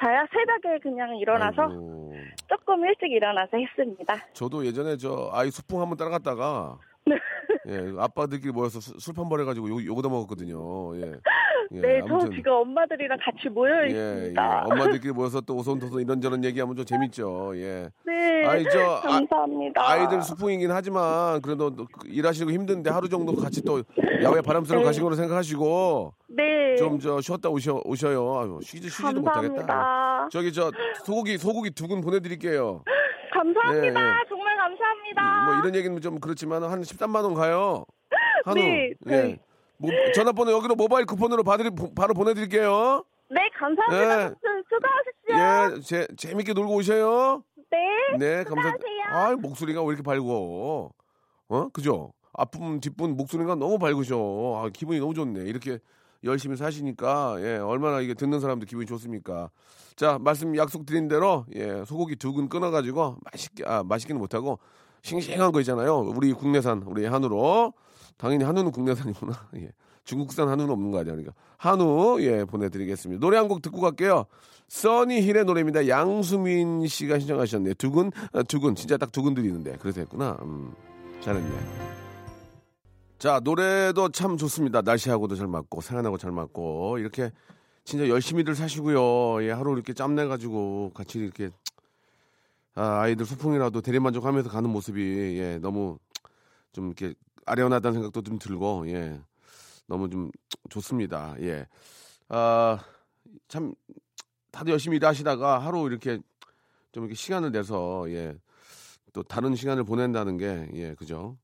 저야 0.00 0.24
새벽에 0.32 0.78
그냥 0.80 1.16
일어나서 1.16 1.62
아이고. 1.62 2.12
조금 2.48 2.84
일찍 2.84 3.12
일어나서 3.12 3.56
했습니다. 3.56 4.16
저도 4.32 4.66
예전에 4.66 4.96
저 4.96 5.30
아이 5.32 5.50
소풍 5.50 5.80
한번 5.80 5.96
따라갔다가 5.96 6.78
예 7.68 7.92
아빠들끼리 7.98 8.52
모여서 8.52 8.80
수- 8.80 8.98
술판 8.98 9.28
벌여가지고 9.28 9.68
요 9.70 9.84
요거다 9.86 10.08
먹었거든요. 10.08 10.96
예. 10.96 11.12
예, 11.74 11.80
네, 11.80 12.00
저 12.06 12.14
아무튼 12.14 12.32
지금 12.36 12.52
엄마들이랑 12.52 13.18
같이 13.24 13.48
모여 13.48 13.72
예, 13.74 13.84
예. 13.84 13.86
있습니다. 13.88 14.64
엄마들끼리 14.70 15.12
모여서 15.14 15.40
또 15.40 15.56
오손도손 15.56 16.00
이런저런 16.02 16.44
얘기하면 16.44 16.76
좀 16.76 16.84
재밌죠. 16.84 17.52
예. 17.56 17.88
네, 18.04 18.44
아이, 18.46 18.64
저, 18.70 18.78
아- 18.80 19.00
감사합니다. 19.00 19.80
아 19.82 19.96
이들 19.98 20.22
소풍이긴 20.22 20.70
하지만 20.70 21.40
그래도 21.40 21.74
또 21.74 21.86
일하시고 22.04 22.50
힘든데 22.50 22.90
하루 22.90 23.08
정도 23.08 23.34
같이 23.34 23.62
또 23.62 23.82
야외 24.22 24.40
바람 24.42 24.64
쐬러 24.64 24.80
네. 24.80 24.84
가신 24.84 25.02
거로 25.02 25.14
생각하시고 25.14 26.12
네, 26.28 26.76
좀 26.76 26.98
저 27.00 27.20
쉬었다 27.20 27.48
오셔 27.48 27.80
오셔요. 27.84 28.38
아유, 28.38 28.58
쉬지 28.62 28.88
쉬지도 28.88 29.20
못하겠다. 29.20 29.54
감사합니다. 29.66 30.28
저기 30.30 30.52
저 30.52 30.70
소고기 31.04 31.38
소고기 31.38 31.70
두근 31.70 32.00
보내드릴게요. 32.00 32.82
감사합니다. 33.32 33.84
예, 33.84 33.88
예. 33.88 34.28
정말 34.28 34.56
감사합니다. 34.56 35.44
뭐 35.46 35.54
이런 35.54 35.74
얘기는 35.74 36.00
좀 36.00 36.20
그렇지만 36.20 36.62
한 36.64 36.82
13만 36.82 37.24
원 37.24 37.34
가요. 37.34 37.84
한우. 38.44 38.56
네, 38.60 38.92
예. 39.08 39.38
네. 39.90 40.02
뭐, 40.04 40.12
전화번호 40.12 40.52
여기로 40.52 40.74
모바일 40.74 41.06
쿠폰으로 41.06 41.42
받으리, 41.42 41.70
바로 41.94 42.14
보내드릴게요. 42.14 43.04
네, 43.30 43.40
감사합니다. 43.58 44.22
예. 44.24 44.28
수- 44.28 44.34
수고하십시오. 44.68 45.76
예, 45.76 45.80
재, 45.82 46.06
재밌게 46.16 46.52
놀고 46.52 46.74
오셔요. 46.74 47.42
네. 47.70 48.16
네, 48.18 48.44
감사. 48.44 48.70
수고하세요. 48.70 49.02
아, 49.10 49.36
목소리가 49.36 49.80
왜 49.82 49.88
이렇게 49.88 50.02
밝어? 50.02 50.90
어, 51.48 51.68
그죠? 51.72 52.12
앞분 52.34 52.80
뒷분 52.80 53.16
목소리가 53.16 53.54
너무 53.54 53.78
밝으셔. 53.78 54.16
아, 54.64 54.68
기분이 54.70 54.98
너무 55.00 55.14
좋네. 55.14 55.40
이렇게 55.42 55.78
열심히 56.24 56.56
사시니까 56.56 57.36
예, 57.40 57.56
얼마나 57.58 58.00
이게 58.00 58.14
듣는 58.14 58.40
사람들 58.40 58.66
기분이 58.66 58.86
좋습니까? 58.86 59.50
자, 59.96 60.18
말씀 60.20 60.56
약속드린 60.56 61.08
대로 61.08 61.44
예, 61.54 61.84
소고기 61.84 62.16
두 62.16 62.32
근 62.32 62.48
끊어 62.48 62.70
가지고 62.70 63.16
맛있게 63.32 63.64
아 63.66 63.82
맛있기는 63.82 64.18
못 64.20 64.32
하고 64.34 64.58
싱싱한 65.02 65.52
거 65.52 65.60
있잖아요. 65.60 65.98
우리 65.98 66.32
국내산 66.32 66.82
우리 66.86 67.04
한우로 67.04 67.72
당연히 68.16 68.44
한우는 68.44 68.70
국내산이구나. 68.72 69.48
예. 69.56 69.70
중국산 70.04 70.48
한우는 70.48 70.72
없는 70.72 70.90
거 70.90 70.98
아니야. 70.98 71.12
그러니까 71.14 71.32
한우 71.56 72.20
예 72.20 72.44
보내드리겠습니다. 72.44 73.20
노래 73.20 73.36
한 73.36 73.48
곡 73.48 73.62
듣고 73.62 73.80
갈게요. 73.80 74.24
써니힐의 74.68 75.44
노래입니다. 75.44 75.86
양수민 75.88 76.86
씨가 76.86 77.18
신청하셨네요. 77.18 77.74
두근 77.74 78.10
아, 78.32 78.42
두근 78.42 78.74
진짜 78.74 78.96
딱 78.96 79.12
두근 79.12 79.34
들리는데 79.34 79.76
그래서 79.80 80.00
했구나. 80.00 80.38
음, 80.42 80.72
잘했네. 81.20 81.50
자 83.18 83.40
노래도 83.44 84.08
참 84.08 84.36
좋습니다. 84.36 84.82
날씨하고도 84.82 85.36
잘 85.36 85.46
맞고 85.46 85.80
생활하고 85.80 86.18
잘 86.18 86.32
맞고 86.32 86.98
이렇게 86.98 87.30
진짜 87.84 88.08
열심히들 88.08 88.54
사시고요. 88.54 89.44
예, 89.44 89.50
하루 89.52 89.72
이렇게 89.74 89.92
짬내 89.92 90.26
가지고 90.26 90.90
같이 90.94 91.18
이렇게 91.18 91.50
아, 92.74 93.00
아이들 93.02 93.26
소풍이라도 93.26 93.82
대리만족하면서 93.82 94.50
가는 94.50 94.68
모습이 94.70 95.36
예, 95.38 95.58
너무 95.58 95.98
좀 96.72 96.86
이렇게 96.86 97.14
아련하다는 97.46 97.94
생각도 97.94 98.22
좀 98.22 98.38
들고 98.38 98.88
예, 98.88 99.20
너무 99.86 100.08
좀 100.10 100.30
좋습니다. 100.70 101.34
예, 101.40 101.66
아 102.28 102.78
참 103.48 103.72
다들 104.50 104.72
열심히 104.72 104.96
일하시다가 104.98 105.58
하루 105.60 105.86
이렇게 105.86 106.18
좀 106.92 107.04
이렇게 107.04 107.14
시간을 107.14 107.52
내서 107.52 108.04
예, 108.10 108.36
또 109.12 109.22
다른 109.22 109.54
시간을 109.54 109.84
보낸다는 109.84 110.36
게 110.36 110.68
예, 110.74 110.94
그죠? 110.94 111.38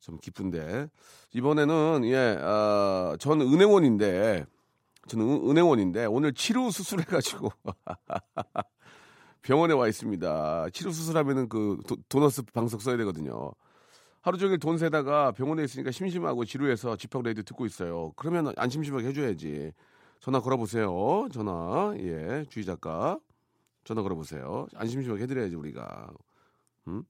좀 0.00 0.18
기쁜데 0.18 0.88
이번에는 1.32 2.02
예, 2.04 2.38
아, 2.40 3.16
전 3.18 3.40
은행원인데 3.40 4.46
저는 5.08 5.28
은- 5.28 5.50
은행원인데 5.50 6.06
오늘 6.06 6.32
치료 6.32 6.70
수술해가지고 6.70 7.50
병원에 9.42 9.74
와 9.74 9.88
있습니다. 9.88 10.68
치료 10.72 10.90
수술하면은 10.90 11.48
그 11.48 11.78
도, 11.86 11.96
도너스 12.08 12.42
방석 12.42 12.80
써야 12.80 12.96
되거든요. 12.98 13.52
하루 14.24 14.38
종일 14.38 14.58
돈 14.58 14.78
세다가 14.78 15.32
병원에 15.32 15.64
있으니까 15.64 15.90
심심하고 15.90 16.46
지루해서 16.46 16.96
집합 16.96 17.22
라디오 17.22 17.44
듣고 17.44 17.66
있어요. 17.66 18.10
그러면 18.16 18.54
안 18.56 18.70
심심하게 18.70 19.08
해줘야지. 19.08 19.72
전화 20.18 20.40
걸어보세요. 20.40 21.28
전화 21.30 21.94
예 21.98 22.46
주희 22.48 22.64
작가 22.64 23.18
전화 23.84 24.00
걸어보세요. 24.00 24.66
안 24.76 24.86
심심하게 24.88 25.24
해드려야지 25.24 25.54
우리가. 25.56 26.08
음? 26.88 27.02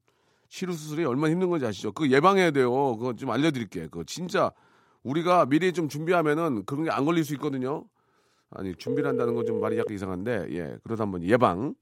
치루 0.48 0.72
수술이 0.72 1.04
얼마나 1.04 1.30
힘든 1.32 1.50
건지 1.50 1.64
아시죠? 1.66 1.92
그거 1.92 2.08
예방해야 2.10 2.50
돼요. 2.50 2.96
그거 2.96 3.12
좀 3.14 3.30
알려드릴게. 3.30 3.82
그거 3.82 4.02
진짜 4.02 4.50
우리가 5.04 5.46
미리 5.46 5.72
좀 5.72 5.88
준비하면은 5.88 6.64
그런 6.64 6.82
게 6.84 6.90
안 6.90 7.04
걸릴 7.04 7.24
수 7.24 7.32
있거든요. 7.34 7.84
아니 8.50 8.74
준비를 8.74 9.08
한다는 9.08 9.34
건 9.36 9.46
좀 9.46 9.60
말이 9.60 9.78
약간 9.78 9.94
이상한데 9.94 10.46
예 10.50 10.76
그러다 10.82 11.04
한번 11.04 11.22
예방. 11.22 11.76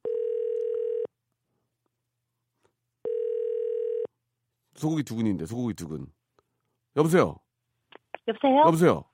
소고기 4.82 5.04
두근인데 5.04 5.46
소고기 5.46 5.74
두근. 5.74 6.06
여보세요. 6.96 7.36
여보세요? 8.26 8.58
여보세요. 8.66 9.04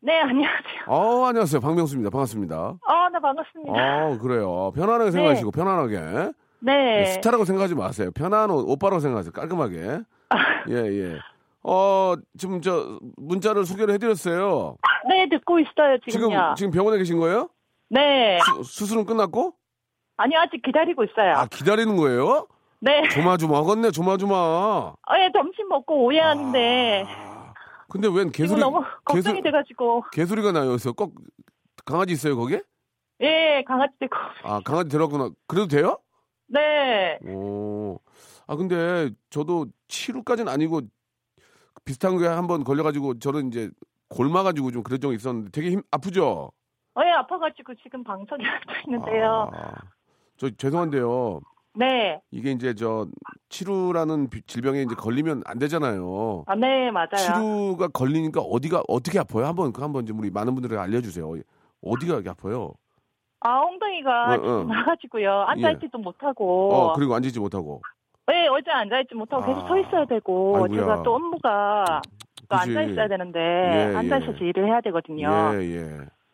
네, 0.00 0.18
안녕하세요. 0.20 0.82
어 0.88 1.26
안녕하세요 1.26 1.60
박명수입니다. 1.60 2.10
반갑습니다. 2.10 2.78
아, 2.84 3.08
네, 3.08 3.20
반갑습니다. 3.20 3.72
어 3.72 4.18
그래요. 4.18 4.72
편안하게 4.74 5.12
생각하시고 5.12 5.52
편안하게. 5.52 6.32
네. 6.58 7.04
스타라고 7.06 7.44
생각하지 7.44 7.76
마세요. 7.76 8.10
편한 8.12 8.50
옷, 8.50 8.68
오빠라고 8.68 8.98
생각하세요. 8.98 9.32
깔끔하게. 9.32 10.00
예 10.70 10.74
예. 10.74 11.18
어 11.62 12.14
지금 12.36 12.60
저 12.60 12.98
문자를 13.16 13.64
소개를 13.64 13.94
해드렸어요. 13.94 14.76
네, 15.08 15.28
듣고 15.28 15.60
있어요, 15.60 15.98
지금 15.98 16.10
지금요. 16.30 16.54
지금 16.56 16.72
병원에 16.72 16.98
계신 16.98 17.18
거예요? 17.18 17.48
네. 17.90 18.40
수, 18.40 18.64
수술은 18.64 19.04
끝났고? 19.06 19.54
아니, 20.16 20.36
아직 20.36 20.62
기다리고 20.62 21.04
있어요. 21.04 21.34
아 21.36 21.46
기다리는 21.46 21.96
거예요? 21.96 22.46
네. 22.84 23.08
조마조마 23.10 23.58
하겠네 23.58 23.92
조마조마. 23.92 24.34
어, 24.34 24.96
예, 25.16 25.30
점심 25.32 25.68
먹고 25.68 26.04
오해하는데. 26.04 27.04
아, 27.06 27.54
근데 27.88 28.08
웬 28.08 28.32
개소리 28.32 28.58
너무 28.60 28.82
걱정이 29.04 29.36
개소, 29.36 29.42
돼가지고. 29.42 30.04
개소리가 30.12 30.50
나요. 30.50 30.66
그래서 30.66 30.92
꼭 30.92 31.14
강아지 31.84 32.12
있어요 32.12 32.36
거기에? 32.36 32.60
예, 33.20 33.62
강아지 33.68 33.92
데리고. 34.00 34.16
아 34.42 34.60
강아지 34.64 34.88
데려왔구나. 34.90 35.30
그래도 35.46 35.68
돼요? 35.68 35.98
네. 36.48 37.18
오. 37.24 38.00
아 38.48 38.56
근데 38.56 39.10
저도 39.30 39.66
치료까지는 39.86 40.52
아니고 40.52 40.80
비슷한 41.84 42.18
게한번 42.18 42.64
걸려가지고 42.64 43.20
저는 43.20 43.46
이제 43.48 43.70
골마가지고 44.08 44.72
좀 44.72 44.82
그런 44.82 45.00
적이 45.00 45.14
있었는데 45.14 45.50
되게 45.52 45.70
힘 45.70 45.82
아프죠? 45.92 46.50
어, 46.94 47.00
예, 47.04 47.10
아파가지고 47.12 47.74
지금 47.76 48.02
방석에 48.02 48.42
앉아 48.44 48.80
있는데요. 48.86 49.48
아, 49.54 49.72
저 50.36 50.50
죄송한데요. 50.50 51.40
네. 51.74 52.20
이게 52.30 52.50
이제 52.52 52.74
저 52.74 53.06
치루라는 53.48 54.28
비- 54.28 54.42
질병에 54.42 54.82
이제 54.82 54.94
걸리면 54.94 55.42
안 55.46 55.58
되잖아요. 55.58 56.44
아, 56.46 56.54
네, 56.54 56.90
맞아요. 56.90 57.16
치루가 57.16 57.88
걸리니까 57.88 58.40
어디가 58.40 58.82
어떻게 58.88 59.18
아파요? 59.18 59.46
한번 59.46 59.72
그 59.72 59.80
한번 59.82 60.04
좀 60.04 60.18
우리 60.18 60.30
많은 60.30 60.54
분들에게 60.54 60.78
알려주세요. 60.78 61.32
어디가 61.82 62.14
이렇게 62.14 62.28
아파요? 62.30 62.72
아, 63.40 63.58
엉덩이가 63.60 64.34
어, 64.36 64.60
어. 64.60 64.64
나가지고요. 64.64 65.32
앉아있지도 65.48 65.98
못하고. 65.98 66.72
어 66.74 66.92
그리고 66.92 67.14
앉지 67.14 67.38
못하고. 67.40 67.80
네, 68.28 68.46
어제 68.48 68.70
앉아있지 68.70 69.14
못하고 69.14 69.44
계속 69.44 69.64
아. 69.64 69.68
서 69.68 69.78
있어야 69.78 70.04
되고. 70.04 70.56
아이고야. 70.62 70.78
제가 70.80 71.02
또 71.02 71.14
업무가 71.16 72.00
또. 72.48 72.56
앉아있어야 72.56 73.08
되는데. 73.08 73.40
예, 73.40 73.96
앉아있어서 73.96 74.38
예. 74.42 74.48
일을 74.48 74.66
해야 74.66 74.80
되거든요. 74.82 75.28
예 75.54 75.58
예. 75.58 75.80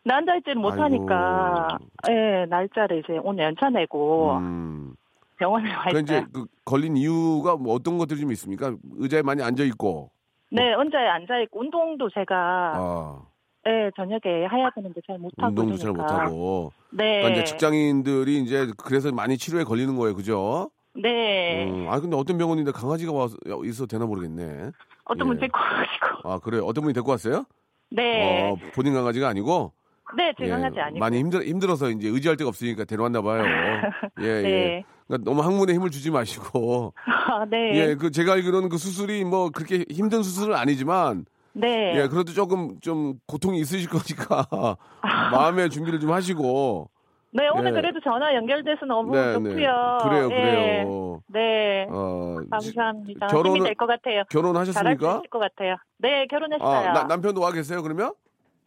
근데 0.03 0.13
앉아있지를 0.15 0.55
못하니까. 0.55 1.79
예, 2.09 2.45
날짜를 2.47 2.99
이제 2.99 3.19
오늘 3.23 3.45
연차 3.45 3.69
내고 3.69 4.33
음. 4.37 4.93
병원에 5.39 5.73
와 5.73 5.85
그러니까 5.85 6.13
있어요. 6.13 6.19
이제 6.19 6.31
그 6.33 6.45
걸린 6.65 6.97
이유가 6.97 7.55
뭐 7.55 7.73
어떤 7.73 7.97
것들이 7.97 8.19
좀 8.19 8.31
있습니까? 8.33 8.75
의자에 8.97 9.21
많이 9.23 9.41
앉아 9.41 9.63
있고. 9.63 10.11
네, 10.51 10.73
혼자 10.73 10.97
앉아 10.99 11.39
있고. 11.43 11.61
운동도 11.61 12.09
제가. 12.09 12.35
아, 12.75 13.21
예, 13.67 13.89
저녁에 13.95 14.19
해야 14.25 14.69
되는데 14.75 14.99
잘 15.07 15.17
못하고. 15.17 15.47
운동도 15.47 15.77
잘 15.77 15.91
이러니까. 15.91 16.13
못하고. 16.13 16.73
네. 16.91 17.21
그러니까 17.21 17.29
이제 17.29 17.43
직장인들이 17.45 18.39
이제 18.43 18.67
그래서 18.77 19.11
많이 19.11 19.37
치료에 19.37 19.63
걸리는 19.63 19.95
거예요, 19.95 20.15
그죠? 20.15 20.69
네. 20.93 21.69
음, 21.69 21.87
아 21.89 21.99
근데 21.99 22.17
어떤 22.17 22.37
병원인데 22.37 22.71
강아지가 22.71 23.13
와서 23.13 23.37
있어 23.63 23.85
되나 23.85 24.05
모르겠네. 24.05 24.71
어떤 25.05 25.27
분 25.27 25.37
예. 25.37 25.41
데리고 25.41 25.57
와가지고. 25.57 26.29
아 26.29 26.39
그래 26.39 26.57
요 26.57 26.65
어떤 26.65 26.83
분이 26.83 26.93
데리고 26.93 27.11
왔어요? 27.11 27.45
네. 27.91 28.49
어, 28.51 28.57
본인 28.73 28.93
강아지가 28.93 29.29
아니고. 29.29 29.71
네, 30.17 30.33
제 30.37 30.45
예, 30.45 30.49
강아지 30.49 30.79
아니고. 30.79 30.99
많이 30.99 31.17
힘들 31.19 31.43
힘들어서 31.45 31.89
이제 31.89 32.07
의지할 32.09 32.35
데가 32.37 32.47
없으니까 32.49 32.85
데려왔나 32.85 33.21
봐요. 33.21 33.43
예, 34.21 34.25
예. 34.25 34.41
네. 34.41 34.83
그러니까 35.07 35.29
너무 35.29 35.41
항문에 35.43 35.73
힘을 35.73 35.89
주지 35.91 36.09
마시고. 36.11 36.93
아, 37.05 37.45
네. 37.45 37.71
예, 37.75 37.95
그 37.95 38.11
제가 38.11 38.33
알기로는 38.33 38.69
그 38.69 38.77
수술이 38.77 39.23
뭐 39.25 39.49
그렇게 39.49 39.85
힘든 39.89 40.23
수술은 40.23 40.55
아니지만 40.55 41.25
네. 41.53 41.93
예, 41.95 42.07
그래도 42.07 42.31
조금 42.33 42.79
좀 42.79 43.19
고통이 43.27 43.59
있으실 43.59 43.89
거니까 43.89 44.77
마음의 45.31 45.69
준비를 45.69 45.99
좀 45.99 46.11
하시고. 46.11 46.89
네, 47.31 47.47
오늘 47.53 47.67
예. 47.69 47.71
그래도 47.81 47.99
전화 48.03 48.33
연결돼서 48.33 48.87
너무 48.87 49.15
네, 49.15 49.33
좋고요. 49.33 49.53
네. 49.53 49.57
그래요, 50.03 50.29
예. 50.31 50.35
그래요. 50.35 51.21
네. 51.27 51.85
어, 51.91 52.37
감사합니다. 52.49 53.27
결혼은- 53.27 53.57
힘이 53.57 53.59
될 53.65 53.75
것 53.75 53.85
같아요. 53.85 54.23
잘할 54.23 54.25
수 54.25 54.29
결혼하셨습니까? 54.31 55.11
있을 55.17 55.29
것 55.29 55.37
같아요. 55.37 55.75
네, 55.99 56.25
결혼했어요. 56.25 56.67
아, 56.67 56.91
나- 56.93 57.03
남편도 57.03 57.39
와 57.39 57.51
계세요, 57.51 57.83
그러면? 57.83 58.13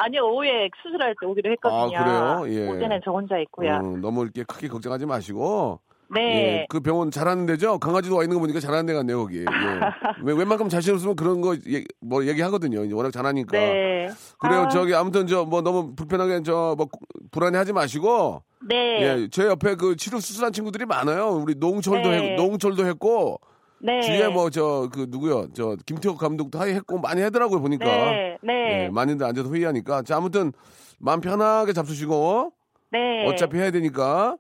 아니요, 0.05 0.23
오후에 0.27 0.69
수술할 0.83 1.15
때 1.21 1.27
오기로 1.27 1.51
했거든요. 1.53 1.97
아, 1.99 2.41
그래요? 2.41 2.61
예. 2.63 2.69
어제는 2.69 3.01
저 3.05 3.11
혼자 3.13 3.39
있고요. 3.39 3.77
음, 3.77 4.01
너무 4.01 4.23
이렇게 4.25 4.43
크게 4.45 4.69
걱정하지 4.69 5.07
마시고. 5.07 5.81
네. 6.15 6.21
예, 6.21 6.67
그 6.69 6.81
병원 6.81 7.11
잘하는 7.11 7.47
데죠? 7.47 7.79
강아지도 7.79 8.17
와 8.17 8.23
있는 8.23 8.37
거 8.37 8.41
보니까 8.41 8.61
잘하는 8.61 8.85
데 8.85 8.93
같네요, 8.93 9.19
거기. 9.21 9.39
예. 9.39 9.45
왜- 10.23 10.35
웬만큼 10.35 10.69
자신 10.69 10.93
없으면 10.93 11.17
그런 11.17 11.41
거, 11.41 11.55
예, 11.71 11.85
뭐, 12.03 12.27
얘기하거든요. 12.27 12.95
워낙 12.95 13.13
잘하니까. 13.13 13.51
네. 13.59 14.09
그래요, 14.39 14.63
아, 14.63 14.69
저기, 14.69 14.95
아무튼 14.95 15.27
저, 15.27 15.45
뭐, 15.47 15.63
너무 15.63 15.95
불편하게, 15.95 16.43
저, 16.43 16.75
뭐, 16.77 16.87
불안해 17.31 17.57
하지 17.57 17.73
마시고. 17.73 18.43
네. 18.69 18.77
예, 19.23 19.29
제 19.31 19.45
옆에 19.47 19.75
그 19.77 19.97
치루 19.97 20.21
수술한 20.21 20.53
친구들이 20.53 20.85
많아요. 20.85 21.29
우리 21.31 21.55
노홍철도 21.57 22.11
네. 22.11 22.33
했, 22.33 22.37
노홍철도 22.37 22.85
했고, 22.87 23.41
네. 23.85 24.01
뒤에 24.01 24.29
뭐, 24.29 24.49
저, 24.51 24.89
그, 24.93 25.07
누구요? 25.09 25.49
저, 25.55 25.77
김태호 25.87 26.17
감독도 26.17 26.59
하이 26.59 26.73
했고, 26.73 26.99
많이 27.01 27.21
하더라고요, 27.23 27.61
보니까. 27.61 27.85
네. 27.85 28.39
네. 28.43 28.85
예, 28.85 28.89
많이들 28.91 29.27
앉아서 29.27 29.53
회의하니까. 29.53 30.03
자, 30.03 30.17
아무튼, 30.17 30.53
마음 31.01 31.21
편하게 31.21 31.73
잡수시고, 31.73 32.53
네. 32.93 33.27
어차피 33.27 33.57
해야 33.59 33.71
되니까. 33.73 34.37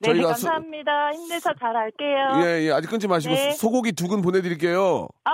네, 0.00 0.10
저희가 0.10 0.34
수- 0.34 0.44
감사합니다. 0.46 1.12
힘내서 1.12 1.50
잘 1.58 1.74
할게요. 1.74 2.44
예, 2.44 2.66
예, 2.66 2.70
아직 2.72 2.88
끊지 2.88 3.08
마시고, 3.08 3.34
네. 3.34 3.50
소고기 3.52 3.92
두 3.92 4.06
근 4.06 4.22
보내드릴게요. 4.22 5.08
아, 5.24 5.30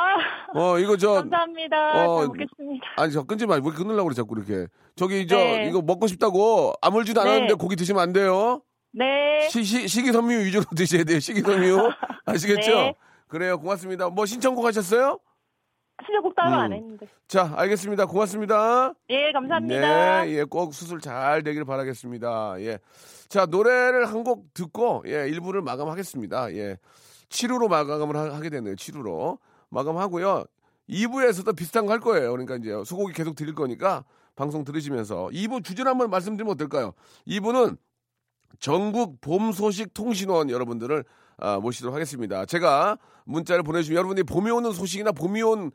어, 0.58 0.78
이거 0.78 0.96
저, 0.96 1.14
감사합니다. 1.14 1.76
어, 2.06 2.18
잘 2.20 2.26
먹겠습니다. 2.28 2.86
아니, 2.96 3.12
저 3.12 3.22
끊지 3.24 3.46
마시고, 3.46 3.68
왜 3.68 3.74
끊으려고 3.74 4.04
그래, 4.04 4.14
자꾸 4.14 4.36
이렇게. 4.38 4.68
저기, 4.96 5.26
저, 5.26 5.36
네. 5.36 5.66
이거 5.68 5.82
먹고 5.82 6.06
싶다고 6.06 6.72
아물지도 6.80 7.22
네. 7.22 7.28
않았는데 7.28 7.54
고기 7.54 7.76
드시면 7.76 8.00
안 8.02 8.12
돼요. 8.14 8.62
네. 8.92 9.48
시, 9.50 9.64
시, 9.64 9.86
식이섬유 9.86 10.38
위주로 10.46 10.64
드셔야 10.76 11.04
돼요, 11.04 11.20
식이섬유. 11.20 11.76
아시겠죠? 12.24 12.94
네. 13.30 13.38
그래요, 13.38 13.58
고맙습니다. 13.58 14.08
뭐 14.08 14.26
신청곡 14.26 14.64
하셨어요? 14.64 15.18
수저곡 16.04 16.34
따로 16.34 16.50
음. 16.56 16.58
안 16.60 16.72
했는데. 16.72 17.06
자, 17.28 17.52
알겠습니다. 17.56 18.06
고맙습니다. 18.06 18.94
예, 19.10 19.32
감사합니다. 19.32 20.24
네, 20.24 20.30
예, 20.38 20.44
꼭 20.44 20.72
수술 20.74 21.00
잘 21.00 21.42
되길 21.42 21.64
바라겠습니다. 21.64 22.60
예. 22.60 22.78
자, 23.28 23.46
노래를 23.46 24.06
한 24.08 24.24
곡 24.24 24.52
듣고, 24.54 25.04
예, 25.06 25.28
일부를 25.28 25.62
마감하겠습니다. 25.62 26.52
예. 26.54 26.78
7루로 27.28 27.68
마감을 27.68 28.16
하, 28.16 28.34
하게 28.34 28.48
되네요. 28.50 28.74
7루로. 28.74 29.38
마감하고요. 29.68 30.44
2부에서도 30.88 31.54
비슷한 31.56 31.86
거 31.86 31.92
할 31.92 32.00
거예요. 32.00 32.32
그러니까 32.32 32.56
이제 32.56 32.70
소고기 32.84 33.12
계속 33.12 33.36
드릴 33.36 33.54
거니까 33.54 34.04
방송 34.34 34.64
들으시면서 34.64 35.28
2부 35.32 35.62
주제를 35.62 35.88
한번 35.90 36.10
말씀드리면 36.10 36.52
어떨까요? 36.54 36.94
2부는 37.28 37.76
전국 38.58 39.20
봄 39.20 39.52
소식 39.52 39.94
통신원 39.94 40.50
여러분들을 40.50 41.04
아, 41.38 41.58
모시도록 41.58 41.94
하겠습니다. 41.94 42.44
제가 42.44 42.98
문자를 43.24 43.62
보내주시면 43.62 43.96
여러분이 43.96 44.22
봄이 44.24 44.50
오는 44.50 44.72
소식이나 44.72 45.12
봄이 45.12 45.42
온 45.42 45.70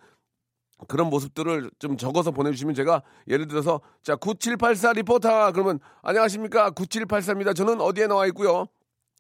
그런 0.88 1.10
모습들을 1.10 1.72
좀 1.80 1.98
적어서 1.98 2.32
보내주시면 2.32 2.76
제가 2.76 3.02
예를 3.28 3.48
들어서 3.48 3.80
자 4.04 4.16
9784 4.16 4.94
리포터 4.94 5.52
그러면 5.54 5.80
안녕하십니까 6.04 6.72
9784입니다. 6.72 7.56
저는 7.56 7.82
어디에 7.82 8.08
나와 8.08 8.28
있고요. 8.28 8.66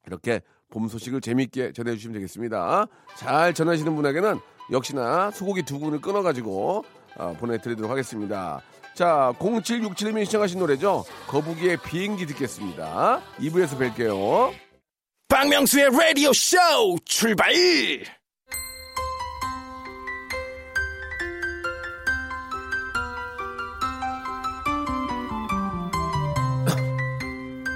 이렇게 0.05 0.41
봄 0.69 0.87
소식을 0.87 1.21
재미있게 1.21 1.71
전해주시면 1.71 2.13
되겠습니다. 2.15 2.85
잘 3.15 3.53
전하시는 3.53 3.95
분에게는 3.95 4.39
역시나 4.71 5.31
소고기 5.31 5.63
두 5.63 5.79
분을 5.79 6.01
끊어가지고 6.01 6.83
어, 7.17 7.33
보내드리도록 7.39 7.89
하겠습니다. 7.89 8.61
자 8.95 9.31
0767님이 9.39 10.25
시청하신 10.25 10.59
노래죠. 10.59 11.05
거북이의 11.27 11.77
비행기 11.83 12.25
듣겠습니다. 12.27 13.21
2부에서 13.39 13.77
뵐게요. 13.77 14.53
박명수의 15.27 15.89
라디오 15.91 16.31
쇼 16.31 16.55
출발! 17.03 17.51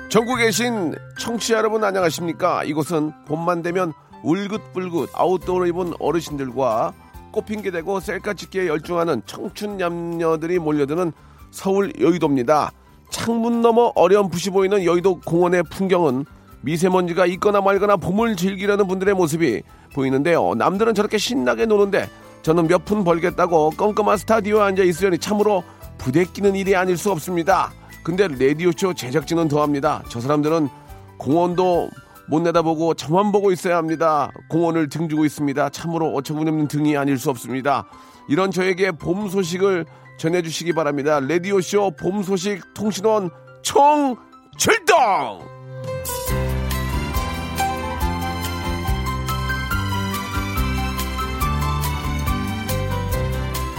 전국에 0.10 0.46
계신 0.46 0.96
청취자 1.20 1.58
여러분 1.58 1.84
안녕하십니까? 1.84 2.64
이곳은 2.64 3.12
봄만 3.26 3.62
되면 3.62 3.92
울긋불긋 4.24 5.10
아웃도어로 5.14 5.68
입은 5.68 5.96
어르신들과 6.00 6.94
꽃핑계 7.32 7.72
대고 7.72 8.00
셀카 8.00 8.34
찍기에 8.34 8.68
열중하는 8.68 9.22
청춘 9.26 9.78
남녀들이 9.78 10.60
몰려드는 10.60 11.12
서울 11.52 11.92
여의도입니다. 12.00 12.72
창문 13.10 13.62
너머 13.62 13.92
어렴풋이 13.96 14.52
보이는 14.52 14.84
여의도 14.84 15.22
공원의 15.22 15.64
풍경은 15.72 16.26
미세먼지가 16.62 17.26
있거나 17.28 17.62
말거나 17.62 17.98
봄을 17.98 18.36
즐기려는 18.36 18.88
분들의 18.88 19.14
모습이 19.16 19.64
보이는데요. 19.94 20.54
남들은 20.56 20.94
저렇게 20.94 21.18
신나게 21.18 21.66
노는데 21.66 22.10
저는 22.42 22.68
몇 22.68 22.86
푼 22.86 23.04
벌겠다고 23.04 23.72
껌껌한 23.72 24.18
스타디오에 24.18 24.62
앉아 24.62 24.84
있으려니 24.84 25.18
참으로 25.18 25.64
부대끼는 25.98 26.56
일이 26.56 26.76
아닐 26.76 26.98
수 26.98 27.12
없습니다. 27.12 27.72
근데 28.04 28.28
라디오쇼 28.28 28.94
제작진은 28.94 29.48
더합니다. 29.48 30.04
저 30.10 30.20
사람들은 30.20 30.70
공원도 31.18 31.90
못 32.30 32.42
내다보고 32.42 32.94
저만 32.94 33.32
보고 33.32 33.52
있어야 33.52 33.78
합니다. 33.78 34.32
공원을 34.50 34.90
등지고 34.90 35.26
있습니다. 35.26 35.70
참으로 35.70 36.14
어처구니없는 36.14 36.68
등이 36.68 36.96
아닐 36.96 37.18
수 37.18 37.30
없습니다. 37.30 37.86
이런 38.28 38.52
저에게 38.52 38.92
봄 38.92 39.28
소식을 39.28 39.86
전해주시기 40.20 40.74
바랍니다. 40.74 41.20
레디오쇼 41.20 41.92
봄 42.00 42.22
소식 42.22 42.62
통신원 42.76 43.32
총 43.64 44.16
출동! 44.58 44.96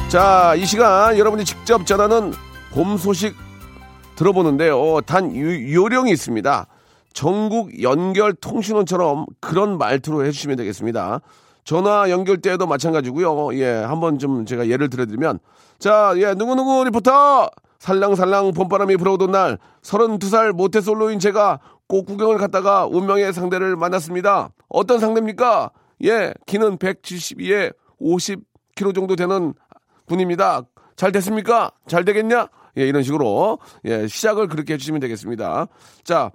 자, 0.09 0.57
이 0.57 0.67
시간 0.67 1.17
여러분이 1.17 1.45
직접 1.45 1.87
전하는 1.87 2.33
봄 2.73 2.97
소식 2.97 3.37
들어보는데요. 4.17 5.03
단 5.03 5.37
요, 5.37 5.73
요령이 5.73 6.11
있습니다. 6.11 6.67
전국 7.13 7.83
연결 7.83 8.33
통신원처럼 8.35 9.27
그런 9.41 9.79
말투로 9.79 10.25
해주시면 10.25 10.57
되겠습니다. 10.57 11.21
전화 11.65 12.11
연결 12.11 12.39
때도 12.39 12.67
마찬가지고요. 12.67 13.55
예, 13.59 13.71
한번 13.71 14.19
좀 14.19 14.47
제가 14.47 14.69
예를 14.69 14.91
들어드리면 14.91 15.39
자, 15.79 16.15
예, 16.17 16.35
누구누구 16.35 16.85
리포터 16.85 17.51
살랑살랑 17.79 18.53
봄바람이 18.53 18.97
불어오던 18.97 19.31
날 19.31 19.59
32살 19.83 20.53
모태솔로인 20.53 21.19
제가 21.19 21.61
꽃 21.87 22.05
구경을 22.05 22.39
갔다가 22.39 22.87
운명의 22.87 23.33
상대를 23.33 23.77
만났습니다. 23.77 24.51
어떤 24.69 25.01
상대입니까? 25.01 25.71
예, 26.05 26.33
키는 26.47 26.79
172에 26.79 27.75
50kg 28.01 28.95
정도 28.95 29.17
되는 29.17 29.55
분입니다. 30.07 30.63
잘 30.97 31.13
됐습니까? 31.13 31.71
잘 31.87 32.05
되겠냐? 32.05 32.49
예, 32.79 32.87
이런 32.87 33.03
식으로 33.03 33.59
예, 33.85 34.07
시작을 34.07 34.49
그렇게 34.49 34.75
해주시면 34.75 35.01
되겠습니다. 35.01 35.67
자, 36.05 36.31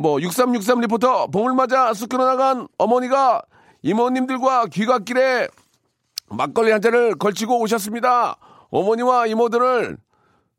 뭐 0.00 0.18
6363 0.22 0.80
리포터 0.80 1.26
봄을 1.26 1.52
맞아 1.52 1.92
쑥으로 1.92 2.24
나간 2.24 2.66
어머니가 2.78 3.42
이모님들과 3.82 4.66
귀갓길에 4.66 5.46
막걸리 6.30 6.70
한 6.70 6.80
잔을 6.80 7.16
걸치고 7.16 7.60
오셨습니다. 7.60 8.36
어머니와 8.70 9.26
이모들을 9.26 9.98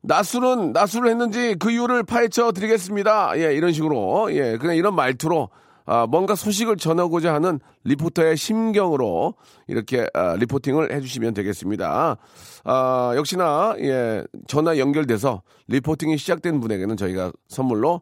낮술은 0.04 0.74
낮술을 0.74 1.10
했는지 1.10 1.56
그 1.58 1.72
이유를 1.72 2.04
파헤쳐 2.04 2.52
드리겠습니다. 2.52 3.32
예, 3.38 3.56
이런 3.56 3.72
식으로 3.72 4.32
예, 4.32 4.58
그냥 4.58 4.76
이런 4.76 4.94
말투로 4.94 5.50
아, 5.86 6.06
뭔가 6.06 6.36
소식을 6.36 6.78
전하고자 6.78 7.34
하는 7.34 7.60
리포터의 7.84 8.38
심경으로 8.38 9.34
이렇게 9.68 10.06
아, 10.14 10.36
리포팅을 10.36 10.94
해주시면 10.94 11.34
되겠습니다. 11.34 12.18
아, 12.64 13.14
역시나 13.16 13.76
예, 13.80 14.24
전화 14.48 14.78
연결돼서 14.78 15.42
리포팅이 15.68 16.18
시작된 16.18 16.60
분에게는 16.60 16.96
저희가 16.96 17.32
선물로 17.48 18.02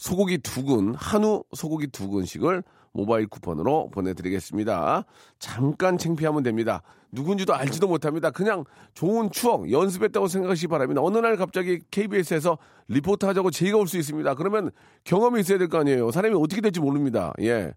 소고기 0.00 0.38
두근 0.38 0.94
한우 0.94 1.44
소고기 1.54 1.86
두근씩을 1.88 2.62
모바일 2.92 3.26
쿠폰으로 3.26 3.90
보내드리겠습니다. 3.90 5.04
잠깐 5.38 5.98
챙피하면 5.98 6.42
됩니다. 6.42 6.80
누군지도 7.12 7.54
알지도 7.54 7.86
못합니다. 7.86 8.30
그냥 8.30 8.64
좋은 8.94 9.30
추억, 9.30 9.70
연습했다고 9.70 10.26
생각하시기 10.26 10.68
바랍니다. 10.68 11.02
어느 11.04 11.18
날 11.18 11.36
갑자기 11.36 11.80
KBS에서 11.90 12.56
리포터 12.88 13.26
하자고 13.26 13.50
제의가 13.50 13.76
올 13.76 13.86
수 13.86 13.98
있습니다. 13.98 14.34
그러면 14.36 14.70
경험이 15.04 15.40
있어야 15.40 15.58
될 15.58 15.68
거 15.68 15.78
아니에요. 15.78 16.10
사람이 16.10 16.34
어떻게 16.34 16.62
될지 16.62 16.80
모릅니다. 16.80 17.34
예. 17.42 17.74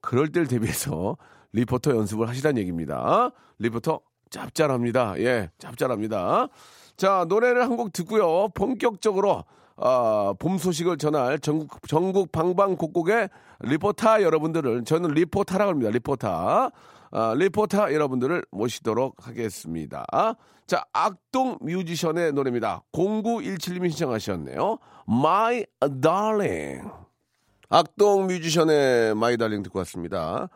그럴 0.00 0.28
때를 0.32 0.48
대비해서 0.48 1.18
리포터 1.52 1.94
연습을 1.94 2.26
하시란 2.26 2.56
얘기입니다. 2.56 3.30
리포터 3.58 4.00
짭짤합니다. 4.30 5.18
예, 5.20 5.50
짭짤합니다. 5.58 6.48
자, 6.96 7.26
노래를 7.28 7.62
한 7.62 7.76
곡 7.76 7.92
듣고요. 7.92 8.48
본격적으로 8.54 9.44
어, 9.80 10.34
봄 10.38 10.58
소식을 10.58 10.98
전할 10.98 11.38
전국, 11.38 11.88
전국 11.88 12.30
방방곡곡의 12.32 13.30
리포터 13.60 14.22
여러분들을 14.22 14.84
저는 14.84 15.10
리포터라고 15.10 15.70
합니다. 15.70 15.90
리포터. 15.90 16.70
어, 17.12 17.34
리포터 17.34 17.92
여러분들을 17.92 18.44
모시도록 18.50 19.26
하겠습니다. 19.26 20.04
자, 20.66 20.84
악동 20.92 21.58
뮤지션의 21.62 22.32
노래입니다. 22.32 22.82
0917님이 22.92 23.90
신청하셨네요. 23.90 24.78
My 25.08 25.64
Darling. 26.00 26.88
악동 27.70 28.26
뮤지션의 28.26 29.12
My 29.12 29.36
Darling 29.36 29.64
듣고 29.64 29.78
왔습니다. 29.80 30.48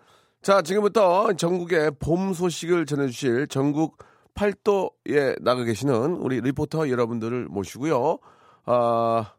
자, 0.42 0.60
지금부터 0.60 1.32
전국의 1.32 1.92
봄 1.98 2.34
소식을 2.34 2.84
전해주실 2.84 3.48
전국 3.48 3.96
팔도에 4.34 5.36
나가 5.40 5.64
계시는 5.64 6.16
우리 6.16 6.40
리포터 6.40 6.90
여러분들을 6.90 7.46
모시고요. 7.48 8.18
아, 8.66 9.32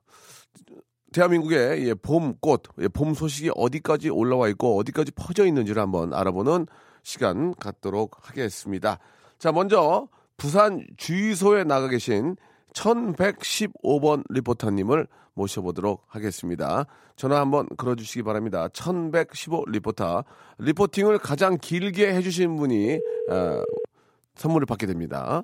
대한민국의 1.13 1.87
예, 1.87 1.93
봄 1.93 2.35
꽃, 2.39 2.63
예, 2.79 2.87
봄 2.87 3.13
소식이 3.13 3.51
어디까지 3.55 4.09
올라와 4.09 4.49
있고 4.49 4.77
어디까지 4.77 5.11
퍼져 5.13 5.45
있는지를 5.45 5.81
한번 5.81 6.13
알아보는 6.13 6.67
시간 7.03 7.53
갖도록 7.55 8.17
하겠습니다. 8.21 8.99
자, 9.39 9.51
먼저 9.51 10.07
부산 10.37 10.85
주유소에 10.97 11.63
나가 11.63 11.87
계신 11.87 12.35
1115번 12.73 14.23
리포터님을 14.29 15.07
모셔보도록 15.33 16.03
하겠습니다. 16.07 16.85
전화 17.15 17.39
한번 17.39 17.67
걸어주시기 17.77 18.23
바랍니다. 18.23 18.67
1115 18.73 19.65
리포터. 19.67 20.23
리포팅을 20.57 21.19
가장 21.19 21.57
길게 21.57 22.13
해주신 22.13 22.57
분이 22.57 22.95
어, 23.31 23.63
선물을 24.35 24.65
받게 24.65 24.85
됩니다. 24.85 25.43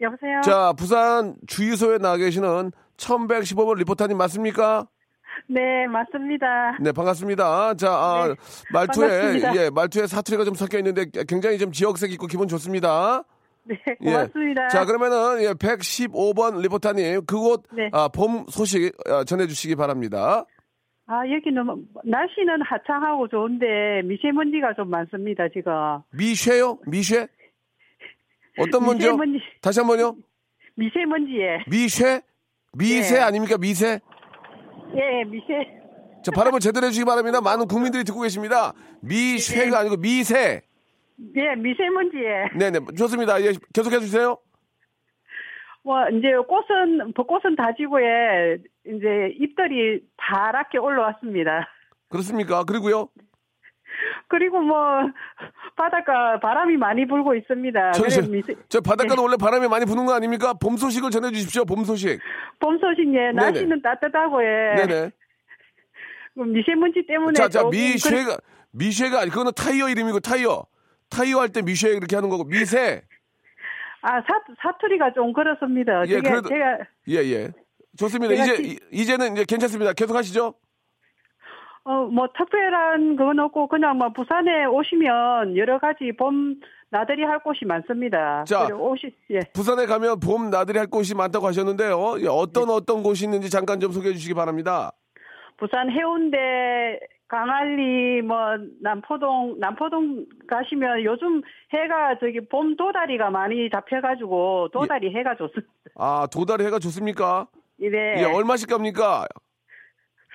여보세요? 0.00 0.40
자, 0.42 0.72
부산 0.74 1.36
주유소에 1.46 1.98
나가 1.98 2.16
계시는 2.18 2.72
1115번 2.96 3.78
리포터님 3.78 4.16
맞습니까? 4.16 4.86
네, 5.48 5.86
맞습니다. 5.86 6.76
네, 6.80 6.92
반갑습니다. 6.92 7.74
자, 7.74 7.90
아, 7.90 8.28
네, 8.28 8.34
말투에, 8.72 9.08
반갑습니다. 9.08 9.56
예, 9.56 9.70
말투에 9.70 10.06
사투리가 10.06 10.44
좀 10.44 10.54
섞여 10.54 10.78
있는데 10.78 11.06
굉장히 11.28 11.58
좀 11.58 11.72
지역색 11.72 12.12
있고 12.12 12.26
기분 12.26 12.48
좋습니다. 12.48 13.22
네, 13.64 13.76
예. 14.00 14.12
고맙습니다. 14.12 14.68
자, 14.68 14.84
그러면은, 14.84 15.42
예, 15.42 15.52
115번 15.52 16.60
리포터님, 16.62 17.24
그곳, 17.26 17.64
네. 17.72 17.90
아, 17.92 18.08
봄 18.08 18.46
소식 18.48 18.92
어, 19.08 19.24
전해주시기 19.24 19.76
바랍니다. 19.76 20.44
아, 21.06 21.20
여기 21.30 21.50
너무, 21.50 21.82
날씨는 22.04 22.60
화창하고 22.62 23.28
좋은데 23.28 24.02
미세먼지가 24.04 24.74
좀 24.74 24.90
많습니다, 24.90 25.48
지금. 25.48 25.72
미쉐요? 26.12 26.78
미쉐? 26.86 27.28
어떤 28.58 28.84
먼지요? 28.84 29.16
미세먼지, 29.16 29.44
다시 29.60 29.80
한 29.80 29.86
번요? 29.86 30.16
미세먼지에. 30.74 31.64
미쉐? 31.68 32.22
미세 32.72 33.16
네. 33.16 33.20
아닙니까? 33.20 33.56
미세? 33.58 34.00
예, 34.94 35.24
미세. 35.24 35.80
자, 36.22 36.30
발음을 36.34 36.60
제대로 36.60 36.86
해주시기 36.86 37.04
바랍니다. 37.04 37.40
많은 37.40 37.66
국민들이 37.66 38.04
듣고 38.04 38.20
계십니다. 38.20 38.72
미쉐가 39.02 39.78
아니고 39.80 39.96
미세. 39.96 40.62
예, 41.36 41.54
미세먼지에. 41.56 42.58
네네, 42.58 42.80
좋습니다. 42.96 43.40
예, 43.42 43.52
계속 43.72 43.92
해 43.92 43.98
주세요. 44.00 44.38
뭐, 45.82 46.08
이제 46.10 46.28
꽃은, 46.46 47.14
벚꽃은 47.14 47.56
다 47.56 47.72
지고에, 47.76 48.58
이제 48.86 49.34
잎들이 49.40 50.02
파랗게 50.16 50.78
올라왔습니다. 50.78 51.68
그렇습니까? 52.10 52.64
그리고요. 52.64 53.08
그리고 54.28 54.60
뭐, 54.60 54.76
바닷가 55.76 56.38
바람이 56.40 56.76
많이 56.76 57.06
불고 57.06 57.34
있습니다. 57.34 57.92
저, 57.92 58.08
저, 58.08 58.22
미세, 58.28 58.54
저 58.68 58.80
바닷가도 58.80 59.22
원래 59.22 59.36
바람이 59.38 59.66
많이 59.68 59.86
부는 59.86 60.04
거 60.06 60.12
아닙니까? 60.14 60.52
봄 60.54 60.76
소식을 60.76 61.10
전해 61.10 61.30
주십시오. 61.30 61.64
봄 61.64 61.84
소식. 61.84 62.20
봄 62.60 62.78
소식에 62.78 63.32
날씨는 63.34 63.80
따뜻하고, 63.82 64.42
예. 64.44 64.74
네네. 64.86 65.10
그 66.34 66.40
미세먼지 66.42 67.04
때문에. 67.06 67.32
자, 67.34 67.48
자, 67.48 67.60
조금 67.60 67.70
미쉐가, 67.70 68.36
미쉐가, 68.72 69.20
아니, 69.22 69.30
그거는 69.30 69.52
타이어 69.56 69.88
이름이고, 69.88 70.20
타이어. 70.20 70.64
타이어 71.10 71.40
할 71.40 71.48
때 71.48 71.62
미쉐 71.62 71.88
이렇게 71.88 72.14
하는 72.14 72.28
거고, 72.28 72.44
미세. 72.44 73.02
아, 74.02 74.20
사, 74.20 74.40
사투리가 74.62 75.14
좀 75.14 75.32
그렇습니다. 75.32 76.02
예, 76.06 76.20
제가, 76.20 76.30
그래도- 76.30 76.48
제가, 76.50 76.78
예, 77.08 77.14
예. 77.32 77.48
좋습니다. 77.96 78.34
이제, 78.34 78.56
지- 78.56 78.62
이- 78.62 78.78
이제는 78.92 79.32
이제 79.32 79.44
괜찮습니다. 79.48 79.92
계속 79.94 80.14
하시죠. 80.14 80.54
어, 81.84 82.04
뭐, 82.06 82.28
특별한 82.36 83.16
그건 83.16 83.38
없고, 83.38 83.68
그냥 83.68 83.96
뭐, 83.98 84.10
부산에 84.12 84.66
오시면 84.66 85.56
여러 85.56 85.78
가지 85.78 86.12
봄 86.16 86.56
나들이 86.90 87.22
할 87.22 87.38
곳이 87.40 87.64
많습니다. 87.64 88.44
자. 88.44 88.66
오시, 88.74 89.14
예. 89.30 89.40
부산에 89.52 89.86
가면 89.86 90.20
봄 90.20 90.50
나들이 90.50 90.78
할 90.78 90.86
곳이 90.86 91.14
많다고 91.14 91.46
하셨는데요. 91.46 92.16
예, 92.18 92.22
네. 92.24 92.28
어떤 92.30 92.70
어떤 92.70 93.02
곳이 93.02 93.24
있는지 93.24 93.50
잠깐 93.50 93.80
좀 93.80 93.92
소개해 93.92 94.14
주시기 94.14 94.34
바랍니다. 94.34 94.92
부산 95.56 95.90
해운대, 95.90 96.98
강안리, 97.28 98.22
뭐, 98.22 98.36
남포동, 98.80 99.56
남포동 99.58 100.24
가시면 100.48 101.04
요즘 101.04 101.42
해가 101.72 102.18
저기 102.20 102.40
봄 102.40 102.76
도다리가 102.76 103.30
많이 103.30 103.68
잡혀가지고, 103.70 104.68
도다리 104.72 105.14
해가 105.14 105.36
좋습니다. 105.36 105.72
아, 105.96 106.26
도다리 106.32 106.64
해가 106.64 106.78
좋습니까? 106.78 107.48
네. 107.78 108.14
예, 108.18 108.24
얼마씩 108.24 108.68
갑니까? 108.68 109.26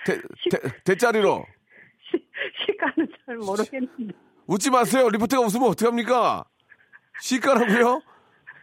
대, 0.05 0.17
대, 0.49 0.59
대짜리로. 0.83 1.45
시, 2.11 2.23
시가는 2.65 3.07
잘 3.25 3.35
모르겠는데. 3.37 4.13
웃지 4.47 4.69
마세요. 4.69 5.09
리포트가 5.09 5.41
웃으면 5.41 5.69
어떡합니까? 5.69 6.43
시가라고요? 7.21 8.01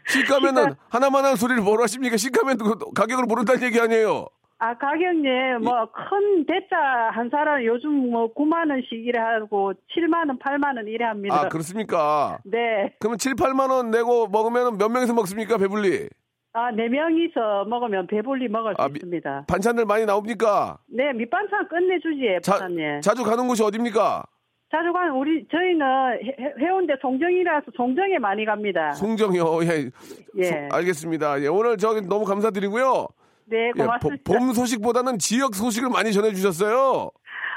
시가면은 0.08 0.64
시가- 0.70 0.76
하나만 0.90 1.24
한 1.24 1.36
소리를 1.36 1.62
뭐로 1.62 1.82
하십니까? 1.84 2.16
시가면 2.16 2.58
그 2.58 2.76
가격을 2.94 3.24
모른다는 3.24 3.62
얘기 3.62 3.80
아니에요. 3.80 4.26
아, 4.62 4.76
가격님, 4.76 5.62
뭐, 5.62 5.90
큰 5.90 6.44
대짜 6.44 6.76
한 7.14 7.30
사람 7.30 7.64
요즘 7.64 8.10
뭐 8.10 8.30
9만 8.34 8.68
원씩 8.68 8.92
이래 8.92 9.18
하고 9.18 9.72
7만 9.96 10.28
원, 10.28 10.38
8만 10.38 10.76
원 10.76 10.86
이래 10.86 11.06
합니다. 11.06 11.34
아, 11.34 11.48
그렇습니까? 11.48 12.38
네. 12.44 12.94
그러면 13.00 13.16
7, 13.16 13.36
8만 13.36 13.70
원 13.70 13.90
내고 13.90 14.28
먹으면 14.28 14.76
몇 14.76 14.90
명이서 14.90 15.14
먹습니까? 15.14 15.56
배불리. 15.56 16.10
아, 16.52 16.70
네 16.72 16.88
명이서 16.88 17.64
먹으면 17.66 18.06
배불리 18.08 18.48
먹을 18.48 18.74
수 18.74 18.82
아, 18.82 18.88
미- 18.88 18.94
있습니다. 18.94 19.44
반찬들 19.46 19.84
많이 19.84 20.04
나옵니까? 20.04 20.78
네, 20.88 21.12
밑반찬 21.12 21.68
끝내주지, 21.68 22.38
자, 22.42 22.54
부사님. 22.54 23.00
자주 23.02 23.22
가는 23.22 23.46
곳이 23.46 23.62
어딥니까? 23.62 24.24
자주 24.72 24.92
가는 24.92 25.12
우리 25.12 25.46
저희는 25.50 25.86
해, 26.24 26.54
해운대 26.60 26.94
송정이라서 27.00 27.66
송정에 27.76 28.18
많이 28.18 28.44
갑니다. 28.44 28.92
송정이요. 28.92 29.64
예. 29.64 29.90
예. 30.38 30.42
소- 30.44 30.54
알겠습니다. 30.72 31.40
예, 31.42 31.46
오늘 31.48 31.76
저기 31.76 32.00
너무 32.02 32.24
감사드리고요. 32.24 33.06
네, 33.46 33.68
예, 33.68 33.70
보- 33.72 33.84
고맙습니다. 33.84 34.22
봄 34.32 34.52
소식보다는 34.52 35.18
지역 35.18 35.54
소식을 35.54 35.88
많이 35.90 36.12
전해주셨어요. 36.12 37.10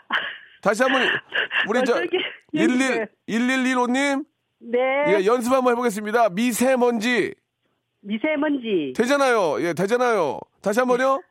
다시 0.61 0.83
한번 0.83 1.01
우리 1.67 1.83
저 1.85 1.93
어떻게- 1.93 2.17
11 2.55 3.07
1115님 3.27 4.23
네, 4.59 4.79
예, 5.19 5.25
연습 5.25 5.51
한번 5.51 5.73
해보겠습니다. 5.73 6.29
미세먼지 6.29 7.33
미세먼지, 8.03 8.93
되잖아요. 8.95 9.61
예, 9.61 9.73
되잖아요. 9.73 10.39
다시 10.61 10.79
한 10.79 10.87
번요. 10.87 11.21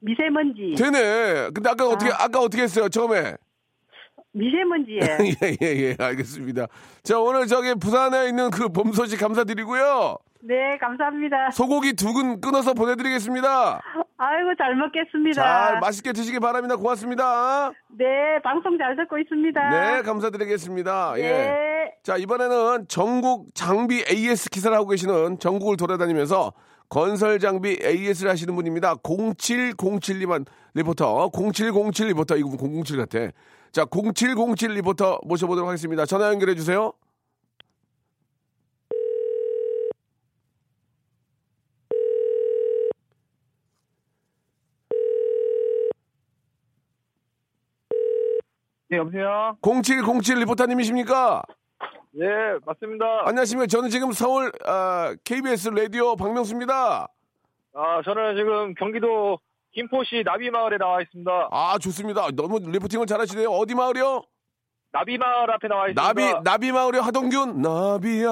미세먼지, 0.00 0.74
되네. 0.76 1.50
근데 1.54 1.70
아까 1.70 1.86
어떻게 1.88 2.10
아 2.12 2.28
까 2.28 2.40
어떻게 2.40 2.62
했어요? 2.62 2.88
처음에 2.88 3.34
미세먼지에 4.32 5.00
예, 5.42 5.56
예, 5.62 5.76
예, 5.76 5.96
알겠습니다. 5.98 6.66
자, 7.02 7.18
오늘 7.18 7.46
저기 7.46 7.74
부산에 7.74 8.28
있는 8.28 8.50
그 8.50 8.68
봄 8.68 8.92
소식 8.92 9.18
감사드리고요. 9.18 10.18
네, 10.40 10.76
감사합니다. 10.78 11.50
소고기 11.50 11.94
두 11.94 12.12
근 12.12 12.40
끊어서 12.40 12.72
보내드리겠습니다. 12.74 13.80
아이고 14.16 14.54
잘 14.56 14.74
먹겠습니다. 14.76 15.42
잘 15.42 15.80
맛있게 15.80 16.12
드시기 16.12 16.38
바랍니다. 16.40 16.76
고맙습니다. 16.76 17.70
네, 17.88 18.06
방송 18.42 18.78
잘 18.78 18.96
듣고 18.96 19.18
있습니다. 19.18 19.70
네, 19.70 20.02
감사드리겠습니다. 20.02 21.12
네. 21.16 21.22
예. 21.22 21.92
자, 22.02 22.16
이번에는 22.16 22.86
전국 22.88 23.48
장비 23.54 24.04
AS 24.10 24.50
기사를 24.50 24.76
하고 24.76 24.88
계시는 24.88 25.38
전국을 25.38 25.76
돌아다니면서 25.76 26.52
건설 26.88 27.38
장비 27.38 27.78
AS를 27.84 28.30
하시는 28.30 28.54
분입니다. 28.54 28.94
0707님 28.96 30.46
리포터, 30.74 31.30
0707 31.32 32.08
리포터, 32.08 32.36
이거 32.36 32.50
007 32.56 32.96
같아. 32.96 33.18
자, 33.72 33.84
0707 33.84 34.70
리포터 34.74 35.18
모셔보도록 35.24 35.68
하겠습니다. 35.68 36.06
전화 36.06 36.28
연결해 36.28 36.54
주세요. 36.54 36.92
네, 48.90 48.96
여보세요? 48.98 49.56
0707 49.62 50.38
리포터님이십니까? 50.40 51.42
네, 52.12 52.26
맞습니다. 52.64 53.04
안녕하십니까. 53.26 53.66
저는 53.66 53.90
지금 53.90 54.12
서울 54.12 54.50
아, 54.66 55.14
KBS 55.24 55.68
라디오 55.70 56.16
박명수입니다. 56.16 57.06
아, 57.74 58.02
저는 58.04 58.36
지금 58.36 58.74
경기도 58.74 59.38
김포시 59.72 60.22
나비마을에 60.24 60.78
나와 60.78 61.02
있습니다. 61.02 61.48
아, 61.52 61.78
좋습니다. 61.78 62.28
너무 62.34 62.58
리포팅을 62.60 63.06
잘하시네요. 63.06 63.48
어디 63.50 63.74
마을이요? 63.74 64.22
나비마을 64.90 65.50
앞에 65.52 65.68
나와 65.68 65.88
있습니다. 65.88 66.02
나비 66.02 66.42
나비 66.42 66.72
마을의 66.72 67.02
하동균 67.02 67.60
나비야 67.60 68.30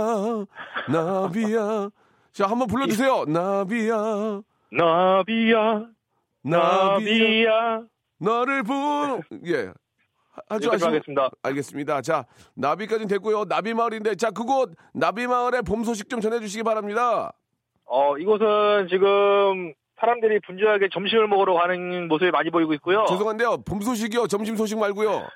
나비야 0.89 1.91
자 2.33 2.47
한번 2.47 2.67
불러주세요 2.67 3.25
나비야 3.29 4.41
나비야, 4.73 5.83
나비야. 6.43 7.83
너를 8.19 8.63
부 8.63 9.21
예 9.47 9.71
아주 10.49 10.71
하겠습니다. 10.71 11.31
알겠습니다 11.43 12.01
자 12.03 12.27
나비까지는 12.55 13.09
됐고요 13.09 13.45
나비 13.45 13.75
마을인데 13.75 14.15
자 14.17 14.31
그곳 14.31 14.75
나비 14.93 15.27
마을의 15.27 15.63
봄 15.63 15.85
소식 15.85 16.09
좀 16.09 16.21
전해 16.21 16.41
주시기 16.41 16.63
바랍니다 16.63 17.33
어, 17.85 18.17
이곳은 18.19 18.89
지금 18.91 19.73
사람들이 20.01 20.41
분주하게 20.41 20.89
점심을 20.93 21.29
먹으러 21.29 21.55
가는 21.55 22.09
모습이 22.09 22.31
많이 22.31 22.51
보이고 22.51 22.75
있고요. 22.75 23.05
죄송한데요 23.09 23.59
봄 23.65 23.81
소식이요 23.81 24.27
점심 24.27 24.57
소식 24.57 24.79
말고요 24.79 25.27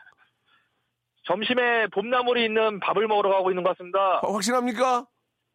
점심에 1.24 1.86
봄나물이 1.94 2.44
있는 2.44 2.80
밥을 2.80 3.06
먹으러 3.06 3.30
가고 3.30 3.50
있는 3.50 3.62
것 3.62 3.70
같습니다. 3.70 4.18
어, 4.22 4.32
확실합니까 4.32 5.06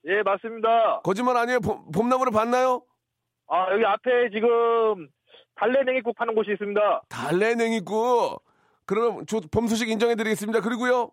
예, 0.08 0.22
맞습니다. 0.24 1.02
거짓말 1.04 1.36
아니에요 1.38 1.60
봄, 1.60 1.92
봄나무를 1.92 2.32
봤나요 2.32 2.84
아, 3.48 3.72
여기 3.74 3.86
앞에 3.86 4.30
지금 4.32 5.08
달래 5.56 5.84
냉이국 5.84 6.16
파는 6.16 6.34
곳이 6.36 6.52
있습니다. 6.52 7.04
달래 7.10 7.56
냉이국 7.56 8.42
그럼 8.86 9.26
저, 9.26 9.40
봄 9.52 9.68
소식 9.68 9.90
인정해드리겠습니다 9.90 10.62
그리고요 10.62 11.12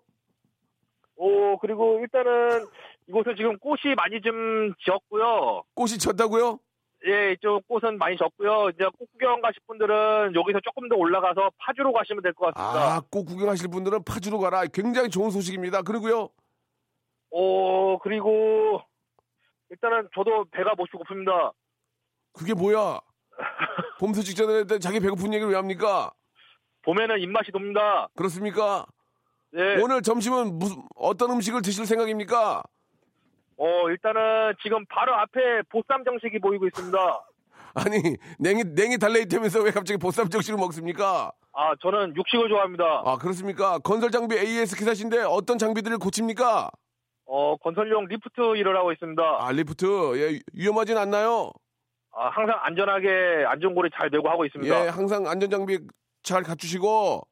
오, 1.17 1.57
그리고 1.59 1.99
일단은 2.01 2.67
이곳은 3.09 3.35
지금 3.37 3.59
꽃이 3.59 3.95
많이 3.97 4.21
좀 4.21 4.73
지었고요. 4.85 5.63
꽃이 5.75 5.99
졌다고요 5.99 6.59
예, 7.07 7.33
이쪽 7.33 7.67
꽃은 7.69 7.99
많이 7.99 8.17
졌고요. 8.17 8.71
이제 8.71 8.85
꽃 8.99 9.11
구경 9.13 9.41
가실 9.41 9.61
분들은 9.67 10.35
여기서 10.37 10.61
조금 10.61 10.89
더 10.89 10.95
올라가서 10.97 11.51
파주로 11.59 11.93
가시면 11.93 12.23
될 12.23 12.33
것 12.33 12.55
같습니다. 12.55 12.97
아, 12.97 13.01
꼭 13.11 13.25
구경하실 13.27 13.69
분들은 13.69 14.05
파주로 14.05 14.39
가라. 14.39 14.67
굉장히 14.67 15.09
좋은 15.11 15.31
소식입니다. 15.31 15.83
그리고요. 15.83 16.29
오, 17.31 17.99
그리고 17.99 18.81
일단은 19.71 20.09
저도 20.15 20.45
배가 20.53 20.75
못 20.77 20.89
고픕니다. 20.91 21.53
그게 22.33 22.55
뭐야? 22.55 23.01
봄 23.99 24.15
소식 24.15 24.37
전에 24.37 24.79
자기 24.79 25.01
배고픈 25.01 25.33
얘기를 25.35 25.51
왜 25.51 25.57
합니까? 25.57 26.13
봄에는 26.83 27.21
입맛이 27.21 27.51
돕니다. 27.53 28.09
그렇습니까? 28.17 28.87
예. 29.55 29.81
오늘 29.83 30.03
점심은 30.03 30.59
무슨 30.59 30.83
어떤 30.97 31.31
음식을 31.33 31.63
드실 31.63 31.87
생각입니까? 31.87 32.63
어, 33.59 33.91
일단은 33.91 34.55
지금 34.63 34.85
바로 34.87 35.15
앞에 35.15 35.63
보쌈 35.69 36.05
정식이 36.05 36.39
보이고 36.41 36.67
있습니다. 36.67 36.99
아니, 37.75 38.17
냉이 38.39 38.65
냉이 38.75 38.99
달래 38.99 39.21
있다면서 39.21 39.61
왜 39.63 39.71
갑자기 39.71 39.99
보쌈 39.99 40.29
정식을 40.29 40.59
먹습니까? 40.59 41.33
아, 41.55 41.75
저는 41.81 42.15
육식을 42.17 42.49
좋아합니다. 42.49 43.03
아, 43.05 43.17
그렇습니까? 43.19 43.79
건설 43.79 44.11
장비 44.11 44.37
AS 44.37 44.77
기사신데 44.77 45.23
어떤 45.23 45.59
장비들을 45.59 45.99
고칩니까? 45.99 46.71
어, 47.27 47.57
건설용 47.57 48.07
리프트 48.07 48.57
일을 48.57 48.77
하고 48.77 48.93
있습니다. 48.93 49.23
아, 49.23 49.53
리프트. 49.53 49.87
예, 50.17 50.39
위험하진 50.55 50.97
않나요? 50.99 51.51
아, 52.15 52.29
항상 52.29 52.59
안전하게 52.63 53.45
안전고리 53.47 53.91
잘 53.99 54.11
메고 54.11 54.29
하고 54.29 54.45
있습니다. 54.45 54.85
예, 54.85 54.89
항상 54.89 55.27
안전 55.27 55.51
장비 55.51 55.79
잘 56.23 56.43
갖추시고 56.43 57.23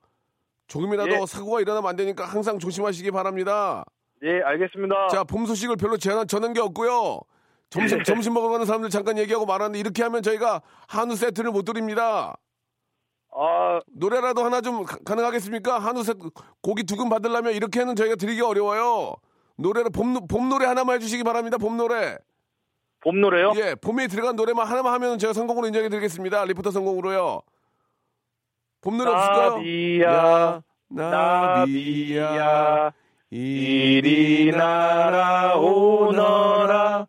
조금이라도 0.67 1.11
예. 1.23 1.27
사고가 1.27 1.61
일어나면 1.61 1.89
안 1.91 1.97
되니까 1.97 2.25
항상 2.25 2.59
조심하시기 2.59 3.11
바랍니다. 3.11 3.85
예, 4.23 4.41
알겠습니다. 4.43 5.09
자, 5.09 5.25
봄 5.25 5.47
소식을 5.47 5.77
별로 5.77 5.97
전한, 5.97 6.27
전한 6.29 6.53
게 6.53 6.61
없고요. 6.61 7.21
점심, 7.71 7.99
네. 7.99 8.05
점심 8.05 8.35
먹으러 8.35 8.53
가는 8.53 8.67
사람들 8.67 8.91
잠깐 8.91 9.17
얘기하고 9.19 9.47
말하는데 9.47 9.79
이렇게 9.79 10.03
하면 10.03 10.23
저희가 10.23 10.61
한우 10.89 11.17
세트를 11.17 11.51
못 11.53 11.65
드립니다. 11.65 12.37
아, 13.33 13.81
노래라도 13.87 14.45
하나 14.45 14.61
좀 14.61 14.85
가- 14.85 14.99
가능하겠습니까? 15.05 15.79
한우 15.79 16.03
세트, 16.03 16.19
고기 16.63 16.83
두 16.85 16.97
근 16.97 17.09
받으려면 17.09 17.53
이렇게는 17.55 17.95
저희가 17.97 18.17
드리기 18.17 18.41
어려워요. 18.43 19.15
노래를, 19.57 19.91
봄, 19.91 20.13
노- 20.15 20.27
봄 20.27 20.49
노래 20.49 20.67
하나만 20.67 20.97
해주시기 20.97 21.23
바랍니다. 21.23 21.57
봄 21.59 21.77
노래. 21.77 22.19
봄 23.03 23.21
노래요? 23.21 23.53
예, 23.57 23.75
봄에 23.77 24.09
들어간 24.09 24.37
노래만 24.37 24.67
하나만 24.67 24.93
하면 24.95 25.19
제가 25.19 25.33
성공으로 25.33 25.67
인정해 25.69 25.89
드리겠습니다. 25.89 26.45
리포터 26.45 26.71
성공으로요. 26.73 27.41
봄 28.81 28.97
노래 28.97 29.11
없을까요? 29.11 29.51
나비야, 29.57 30.09
야, 30.09 30.63
나비야. 30.89 32.31
나비야, 32.31 32.93
이리 33.31 34.51
날아오너라. 35.91 37.07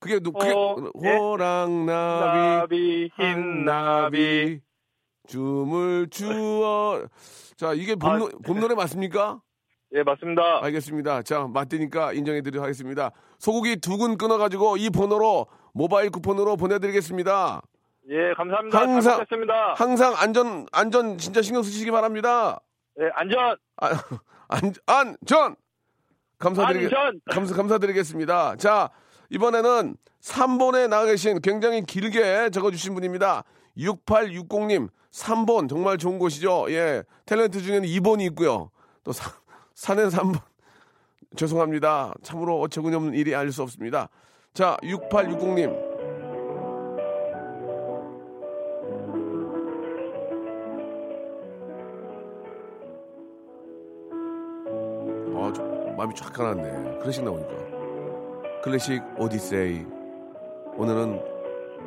그게 0.00 0.18
누- 0.20 0.32
그게 0.32 0.52
어, 0.52 0.76
예? 1.04 1.16
호랑 1.16 1.86
나비 1.86 2.38
나비, 2.38 3.10
흰 3.16 3.64
나비. 3.64 4.60
춤을 5.26 6.08
추어. 6.10 7.06
자 7.56 7.72
이게 7.74 7.94
봄, 7.96 8.10
아, 8.10 8.18
노, 8.18 8.28
봄 8.46 8.60
노래 8.60 8.74
맞습니까? 8.74 9.40
예, 9.94 10.02
맞습니다. 10.02 10.62
알겠습니다. 10.64 11.22
자 11.22 11.46
맞대니까 11.48 12.12
인정해드리도록 12.12 12.62
하겠습니다. 12.62 13.10
소고기 13.38 13.76
두 13.76 13.96
근 13.98 14.16
끊어가지고 14.18 14.76
이 14.76 14.90
번호로 14.90 15.46
모바일 15.74 16.10
쿠폰으로 16.10 16.56
보내드리겠습니다. 16.56 17.62
예, 18.10 18.32
감사합니다. 18.34 18.78
항상- 18.78 19.02
잘 19.02 19.12
먹겠습니다. 19.18 19.74
항상 19.74 20.14
안전 20.16 20.66
안전 20.72 21.18
진짜 21.18 21.42
신경 21.42 21.62
쓰시기 21.62 21.90
바랍니다. 21.90 22.60
예, 23.00 23.10
안전, 23.14 23.56
아, 23.76 23.90
안, 24.48 24.72
안전 24.86 25.56
감사드리겠 26.38 26.92
안전. 26.92 27.20
감사, 27.30 27.54
감사드리겠습니다. 27.54 28.56
자, 28.56 28.90
이번에는 29.30 29.96
3번에 30.22 30.88
나가 30.88 31.04
계신 31.06 31.40
굉장히 31.40 31.82
길게 31.84 32.50
적어 32.50 32.70
주신 32.70 32.94
분입니다. 32.94 33.44
6860님, 33.76 34.88
3번 35.12 35.68
정말 35.68 35.98
좋은 35.98 36.18
곳이죠. 36.18 36.66
예. 36.70 37.04
탤런트 37.26 37.62
중에는 37.62 37.86
2번이 37.88 38.22
있고요. 38.30 38.70
또 39.04 39.12
사, 39.12 39.30
산에 39.74 40.04
3번. 40.06 40.40
죄송합니다. 41.36 42.14
참으로 42.22 42.58
어처구니 42.62 42.96
없는 42.96 43.14
일이 43.14 43.34
아닐 43.34 43.52
수 43.52 43.62
없습니다. 43.62 44.08
자, 44.54 44.76
6860님. 44.82 45.87
마음이 55.96 56.14
쫙 56.14 56.32
가라앉네. 56.32 56.98
클래식 57.00 57.24
나오니까. 57.24 58.60
클래식 58.62 59.02
오디세이. 59.18 59.84
오늘은 60.76 61.20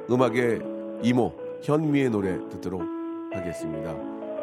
음악의 0.10 0.62
이모 1.04 1.34
현미의 1.63 2.10
노래 2.10 2.38
듣도록 2.50 2.82
하겠습니다. 3.34 3.93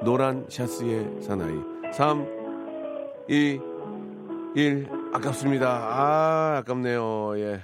노란 0.02 0.46
샤스의 0.48 1.22
사나이. 1.22 1.54
3, 1.92 2.26
2, 3.28 3.61
1. 4.54 4.88
아깝습니다. 5.12 5.68
아, 5.68 6.59
아깝네요. 6.59 7.38
예. 7.38 7.61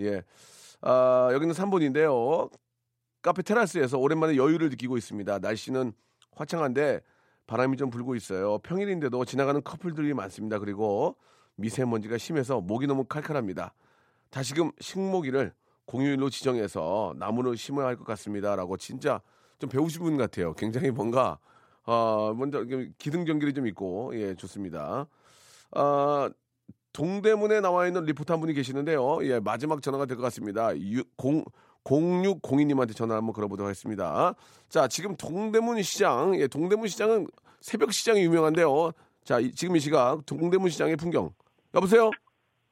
예. 0.00 0.22
아, 0.82 1.30
여기는 1.32 1.54
3분인데요. 1.54 2.50
카페 3.22 3.42
테라스에서 3.42 3.98
오랜만에 3.98 4.36
여유를 4.36 4.70
느끼고 4.70 4.96
있습니다. 4.96 5.38
날씨는 5.40 5.92
화창한데 6.32 7.00
바람이 7.50 7.76
좀 7.76 7.90
불고 7.90 8.14
있어요. 8.14 8.58
평일인데도 8.58 9.24
지나가는 9.24 9.60
커플들이 9.64 10.14
많습니다. 10.14 10.60
그리고 10.60 11.16
미세먼지가 11.56 12.16
심해서 12.16 12.60
목이 12.60 12.86
너무 12.86 13.02
칼칼합니다. 13.04 13.74
다시금 14.30 14.70
식목일을 14.78 15.52
공휴일로 15.84 16.30
지정해서 16.30 17.12
나무를 17.18 17.56
심어야 17.56 17.88
할 17.88 17.96
것 17.96 18.04
같습니다라고 18.04 18.76
진짜 18.76 19.20
좀 19.58 19.68
배우신 19.68 20.00
분 20.00 20.16
같아요. 20.16 20.52
굉장히 20.54 20.92
뭔가 20.92 21.40
어, 21.86 22.32
먼저 22.36 22.64
기승전결이 22.98 23.52
좀 23.52 23.66
있고 23.66 24.12
예 24.14 24.36
좋습니다. 24.36 25.08
아 25.72 26.30
동대문에 26.92 27.60
나와 27.62 27.88
있는 27.88 28.04
리포터 28.04 28.34
한 28.34 28.40
분이 28.40 28.52
계시는데요. 28.54 29.24
예 29.24 29.40
마지막 29.40 29.82
전화가 29.82 30.06
될 30.06 30.16
것 30.16 30.22
같습니다. 30.22 30.76
유, 30.78 31.02
공 31.16 31.44
0602님한테 31.84 32.94
전화 32.94 33.16
한번 33.16 33.32
걸어보도록 33.32 33.66
하겠습니다. 33.66 34.34
자, 34.68 34.88
지금 34.88 35.16
동대문 35.16 35.82
시장, 35.82 36.34
예, 36.38 36.46
동대문 36.46 36.88
시장은 36.88 37.26
새벽 37.60 37.92
시장이 37.92 38.22
유명한데요. 38.22 38.92
자, 39.24 39.38
이, 39.38 39.52
지금 39.52 39.76
이 39.76 39.80
시각 39.80 40.24
동대문 40.26 40.70
시장의 40.70 40.96
풍경. 40.96 41.30
여보세요? 41.74 42.10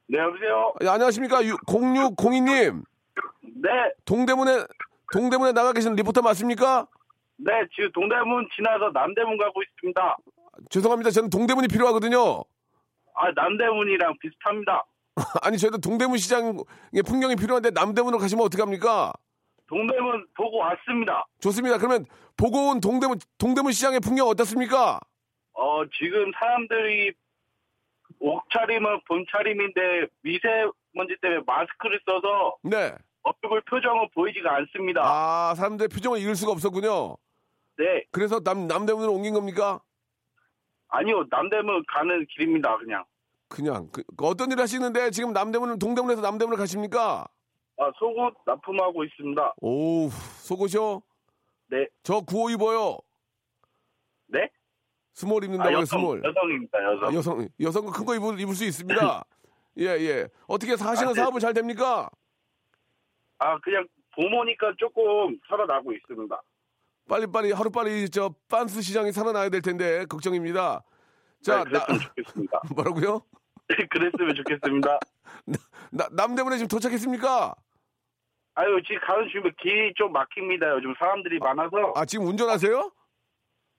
네, 0.07 0.17
여보세요? 0.19 0.73
예, 0.83 0.87
안녕하십니까? 0.87 1.41
0602님. 1.41 2.83
네, 3.41 3.69
동대문에, 4.05 4.65
동대문에 5.13 5.51
나가 5.51 5.73
계신 5.73 5.95
리포터 5.95 6.21
맞습니까? 6.21 6.87
네, 7.37 7.51
지금 7.75 7.91
동대문 7.93 8.47
지나서 8.55 8.91
남대문 8.93 9.37
가고 9.37 9.61
있습니다. 9.61 10.17
죄송합니다. 10.69 11.11
저는 11.11 11.29
동대문이 11.29 11.67
필요하거든요. 11.67 12.43
아, 13.15 13.31
남대문이랑 13.35 14.15
비슷합니다. 14.19 14.83
아니, 15.41 15.57
저희도 15.57 15.79
동대문 15.79 16.17
시장의 16.17 17.03
풍경이 17.05 17.35
필요한데 17.35 17.71
남대문으로 17.71 18.19
가시면 18.19 18.45
어떡합니까? 18.45 19.13
동대문 19.67 20.27
보고 20.35 20.57
왔습니다. 20.57 21.25
좋습니다. 21.41 21.77
그러면 21.77 22.05
보고 22.35 22.69
온 22.69 22.79
동대문, 22.79 23.19
동대문 23.37 23.71
시장의 23.71 23.99
풍경 23.99 24.27
어떻습니까? 24.27 24.99
어, 25.53 25.83
지금 25.97 26.31
사람들이 26.39 27.13
옷차림은 28.19 29.01
봄차림인데 29.07 30.07
미세먼지 30.21 31.15
때문에 31.21 31.41
마스크를 31.45 31.99
써서 32.05 32.55
네. 32.63 32.95
얼굴 33.21 33.61
표정은 33.61 34.07
보이지가 34.13 34.55
않습니다. 34.57 35.01
아, 35.03 35.53
사람들의 35.55 35.89
표정을 35.89 36.19
읽을 36.19 36.35
수가 36.35 36.51
없었군요. 36.51 37.17
네, 37.77 38.03
그래서 38.11 38.39
남, 38.41 38.67
남대문으로 38.67 39.13
옮긴 39.13 39.33
겁니까? 39.33 39.81
아니요, 40.89 41.25
남대문 41.29 41.83
가는 41.87 42.25
길입니다, 42.25 42.77
그냥. 42.77 43.03
그냥. 43.49 43.89
그, 43.91 44.03
그 44.15 44.25
어떤 44.25 44.51
일 44.51 44.59
하시는데 44.59 45.09
지금 45.11 45.33
남대문을, 45.33 45.79
동대문에서 45.79 46.21
남대문을 46.21 46.57
가십니까? 46.57 47.27
아, 47.77 47.91
속옷 47.97 48.33
납품하고 48.45 49.03
있습니다. 49.03 49.55
오우, 49.57 50.09
속옷이요? 50.09 51.01
네, 51.71 51.87
저 52.03 52.21
구호 52.21 52.49
입어요. 52.49 52.97
네? 54.27 54.49
스몰 55.13 55.43
아, 55.43 55.45
입는다고요, 55.45 55.77
여성, 55.79 55.99
스몰. 55.99 56.21
여성입니다, 56.23 56.83
여성. 56.83 57.07
아, 57.07 57.13
여성, 57.13 57.47
여성 57.59 57.85
큰거 57.87 58.15
입을, 58.15 58.39
입을 58.39 58.53
수 58.53 58.65
있습니다. 58.65 59.23
예, 59.79 59.85
예. 59.85 60.27
어떻게 60.47 60.73
하시는 60.73 61.09
아, 61.09 61.13
네. 61.13 61.21
사업은 61.21 61.39
잘 61.39 61.53
됩니까? 61.53 62.09
아, 63.39 63.57
그냥 63.59 63.87
봄오니까 64.15 64.73
조금 64.77 65.39
살아나고 65.47 65.93
있습니다. 65.93 66.41
빨리빨리, 67.07 67.51
하루빨리 67.51 68.09
저 68.09 68.33
빤스 68.49 68.81
시장이 68.81 69.11
살아나야 69.11 69.49
될 69.49 69.61
텐데, 69.61 70.05
걱정입니다. 70.05 70.83
자, 71.41 71.63
네, 71.63 71.71
나, 71.71 71.85
좋겠습니다. 71.85 72.61
뭐라고요? 72.75 73.21
네, 73.69 73.75
그랬으면 73.89 74.35
좋겠습니다. 74.35 74.99
나, 75.91 76.07
남대문에 76.11 76.57
지금 76.57 76.67
도착했습니까? 76.67 77.55
아유, 78.55 78.81
지금 78.85 78.99
가는 79.01 79.29
중에 79.29 79.51
길이 79.61 79.93
좀 79.95 80.11
막힙니다. 80.11 80.71
요즘 80.75 80.93
사람들이 80.97 81.39
많아서. 81.39 81.93
아, 81.95 82.05
지금 82.05 82.25
운전하세요? 82.25 82.91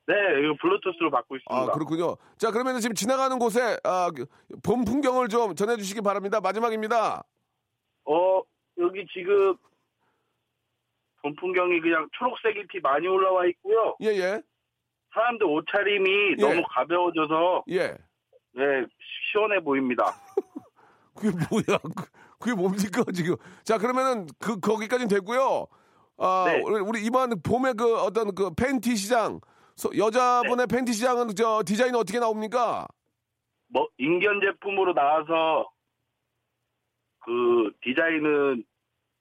네, 0.07 0.15
이거 0.43 0.55
블루투스로 0.61 1.11
받고 1.11 1.37
있습니다. 1.37 1.73
아, 1.73 1.75
그렇군요. 1.75 2.17
자, 2.39 2.51
그러면 2.51 2.81
지금 2.81 2.95
지나가는 2.95 3.39
곳에, 3.39 3.79
아, 3.85 4.11
그, 4.15 4.27
봄 4.63 4.85
풍경을 4.85 5.29
좀 5.29 5.55
전해주시기 5.55 6.01
바랍니다. 6.01 6.41
마지막입니다. 6.41 7.23
어, 8.07 8.43
여기 8.79 9.07
지금 9.13 9.55
봄 11.23 11.35
풍경이 11.37 11.81
그냥 11.81 12.09
초록색 12.13 12.57
잎이 12.57 12.81
많이 12.83 13.07
올라와 13.07 13.47
있고요. 13.47 13.97
예, 14.03 14.07
예. 14.07 14.43
사람들 15.13 15.47
옷차림이 15.47 16.37
예. 16.39 16.41
너무 16.41 16.63
가벼워져서 16.69 17.65
예. 17.71 17.97
네, 18.53 18.63
시원해 19.33 19.61
보입니다. 19.63 20.05
그게 21.15 21.31
뭐야? 21.51 21.79
그- 21.97 22.11
그게 22.39 22.55
뭡니까, 22.55 23.05
지금? 23.15 23.37
자, 23.65 23.77
그러면은 23.79 24.27
그, 24.39 24.59
거기까지는 24.61 25.09
됐고요. 25.09 25.67
아, 26.19 26.45
네. 26.47 26.61
우리, 26.63 27.05
이번 27.05 27.41
봄에 27.43 27.75
그 27.75 27.99
어떤 27.99 28.35
그 28.35 28.51
팬티 28.55 28.97
시장, 28.97 29.41
소- 29.77 29.91
여자분의 29.97 30.67
네. 30.67 30.77
팬티 30.77 30.93
시장은 30.95 31.35
저 31.37 31.63
디자인 31.67 31.95
어떻게 31.95 32.19
나옵니까? 32.19 32.87
뭐 33.69 33.89
인견 33.99 34.41
제품으로 34.41 34.95
나와서 34.95 35.71
그 37.21 37.71
디자인은 37.83 38.65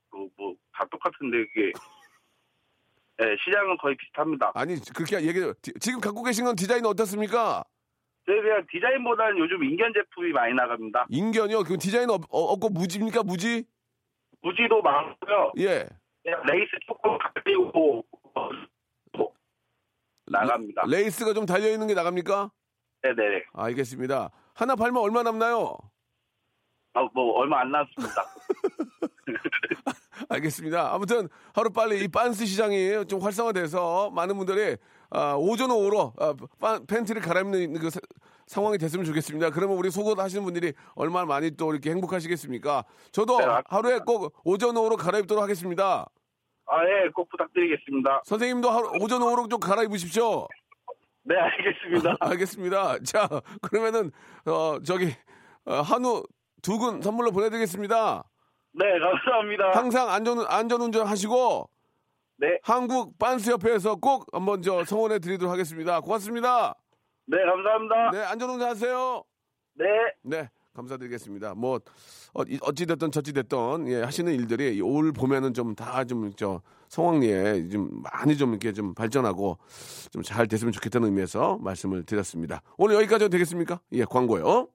그뭐다 0.09 0.85
똑같은데 0.89 1.45
그게 1.53 1.71
네, 3.17 3.35
시장은 3.43 3.77
거의 3.77 3.95
비슷합니다. 3.97 4.51
아니, 4.55 4.75
그렇게 4.93 5.17
얘기해요. 5.21 5.53
디- 5.61 5.73
지금 5.81 5.99
갖고 5.99 6.23
계신 6.23 6.45
건 6.45 6.55
디자인 6.55 6.85
어떻습니까? 6.85 7.63
그냥 8.35 8.65
디자인보다는 8.71 9.37
요즘 9.39 9.63
인견 9.63 9.93
제품이 9.93 10.31
많이 10.31 10.53
나갑니다. 10.53 11.07
인견이요? 11.09 11.63
그 11.63 11.77
디자인 11.77 12.09
없, 12.09 12.23
어, 12.29 12.39
없고 12.53 12.69
무지입니까? 12.69 13.23
무지? 13.23 13.65
무지도 14.41 14.81
많고요. 14.81 15.53
예. 15.57 15.87
그냥 16.23 16.43
레이스 16.45 16.71
조금 16.85 17.17
가리고 17.17 18.05
뭐 19.13 19.33
나갑니다. 20.27 20.83
레이스가 20.87 21.33
좀 21.33 21.45
달려 21.45 21.69
있는 21.69 21.87
게 21.87 21.93
나갑니까? 21.93 22.51
네네. 23.01 23.45
알겠습니다. 23.53 24.31
하나 24.53 24.75
팔면 24.75 25.01
얼마 25.01 25.23
남나요? 25.23 25.77
아, 26.93 27.07
뭐 27.13 27.33
얼마 27.39 27.61
안 27.61 27.71
남았습니다. 27.71 28.25
알겠습니다. 30.29 30.93
아무튼 30.93 31.29
하루 31.53 31.69
빨리 31.71 32.03
이 32.03 32.07
빤스 32.07 32.45
시장이 32.45 33.05
좀 33.07 33.21
활성화돼서 33.21 34.11
많은 34.11 34.35
분들이 34.37 34.75
아, 35.11 35.33
오전 35.35 35.71
오후로 35.71 36.13
아, 36.19 36.33
빤- 36.59 36.85
팬티를 36.85 37.21
갈아입는 37.21 37.73
그 37.79 37.89
사- 37.89 37.99
상황이 38.45 38.77
됐으면 38.77 39.05
좋겠습니다. 39.05 39.49
그러면 39.51 39.77
우리 39.77 39.89
속옷 39.91 40.17
하시는 40.19 40.43
분들이 40.43 40.73
얼마나 40.95 41.25
많이 41.25 41.51
또 41.51 41.71
이렇게 41.71 41.91
행복하시겠습니까? 41.91 42.83
저도 43.11 43.37
네, 43.39 43.45
맞습니다. 43.45 43.75
하루에 43.75 43.99
꼭 44.05 44.33
오전 44.43 44.75
오후로 44.77 44.97
갈아입도록 44.97 45.43
하겠습니다. 45.43 46.07
아, 46.67 46.83
예, 46.85 47.09
꼭 47.15 47.27
부탁드리겠습니다. 47.29 48.21
선생님도 48.25 48.69
하루, 48.69 48.89
오전 49.01 49.23
오후로 49.23 49.47
좀 49.47 49.59
갈아입으십시오. 49.59 50.47
네, 51.23 51.35
알겠습니다. 51.35 52.15
알겠습니다. 52.21 52.99
자, 53.03 53.27
그러면은 53.61 54.11
어 54.45 54.77
저기 54.83 55.11
어, 55.65 55.75
한우 55.81 56.23
두근 56.61 57.01
선물로 57.01 57.31
보내드리겠습니다. 57.31 58.23
네, 58.73 58.85
감사합니다. 58.99 59.71
항상 59.71 60.09
안전 60.09 60.39
안전운전 60.47 61.07
하시고 61.07 61.69
네, 62.41 62.57
한국 62.63 63.17
빤스 63.19 63.51
협회에서 63.51 63.95
꼭 63.95 64.25
한번 64.31 64.61
저 64.61 64.83
성원해 64.85 65.19
드리도록 65.19 65.51
하겠습니다. 65.51 65.99
고맙습니다. 65.99 66.73
네, 67.27 67.37
감사합니다. 67.43 68.11
네, 68.11 68.23
안전운전 68.23 68.69
하세요. 68.69 69.23
네. 69.75 69.85
네, 70.23 70.49
감사드리겠습니다. 70.73 71.53
뭐 71.55 71.79
어, 72.33 72.43
찌 72.73 72.85
됐던 72.85 73.11
저찌 73.11 73.33
됐던 73.33 73.89
예, 73.89 74.01
하시는 74.03 74.31
일들이 74.33 74.75
이올 74.77 75.11
봄에는 75.11 75.53
좀 75.53 75.75
다 75.75 76.05
좀 76.05 76.31
저 76.37 76.61
성황리에 76.87 77.67
좀 77.69 77.89
많이 78.01 78.35
좀 78.37 78.51
이렇게 78.51 78.71
좀 78.73 78.93
발전하고 78.95 79.57
좀 80.11 80.23
잘 80.23 80.47
됐으면 80.47 80.71
좋겠다는 80.71 81.07
의미에서 81.09 81.57
말씀을 81.61 82.03
드렸습니다. 82.05 82.61
오늘 82.77 82.95
여기까지 82.95 83.29
되겠습니까? 83.29 83.81
예, 83.91 84.05
광고요. 84.05 84.69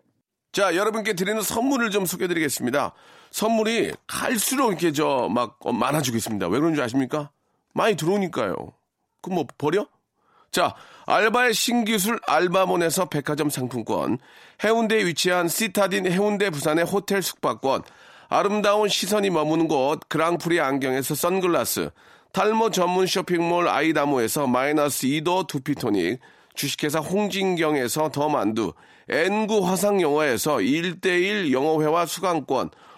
자, 0.53 0.77
여러분께 0.77 1.15
드리는 1.15 1.41
선물을 1.43 1.91
좀 1.91 2.05
소개해 2.07 2.29
드리겠습니다. 2.29 2.93
선물이 3.33 3.93
갈수록 4.07 4.69
이렇게 4.69 4.93
저 4.93 5.29
막 5.29 5.59
많아지고 5.65 6.17
있습니다. 6.19 6.47
왜 6.49 6.61
그런지 6.61 6.81
아십니까? 6.83 7.31
많이 7.75 7.97
들어오니까요. 7.97 8.55
그럼 9.21 9.35
뭐 9.35 9.47
버려? 9.59 9.87
자, 10.51 10.75
알바의 11.07 11.53
신기술 11.53 12.21
알바몬에서 12.27 13.07
백화점 13.07 13.51
상품권, 13.51 14.19
해운대에 14.63 15.05
위치한 15.05 15.49
시타딘 15.49 16.07
해운대 16.11 16.51
부산의 16.51 16.85
호텔 16.85 17.23
숙박권, 17.23 17.83
아름다운 18.29 18.89
시선이 18.89 19.31
머무는 19.31 19.69
곳 19.69 20.01
그랑프리 20.09 20.61
안경에서 20.61 21.15
선글라스, 21.15 21.91
탈모 22.33 22.71
전문 22.71 23.07
쇼핑몰 23.07 23.69
아이다모에서 23.69 24.47
마이너스 24.47 25.07
2도 25.09 25.47
두피토닉, 25.47 26.21
주식회사 26.55 27.01
홍진경에서 27.01 28.11
더 28.11 28.29
만두, 28.29 28.73
N구 29.09 29.67
화상영어에서 29.69 30.59
1대1 30.59 31.53
영어회화 31.53 32.07
수강권, 32.07 32.71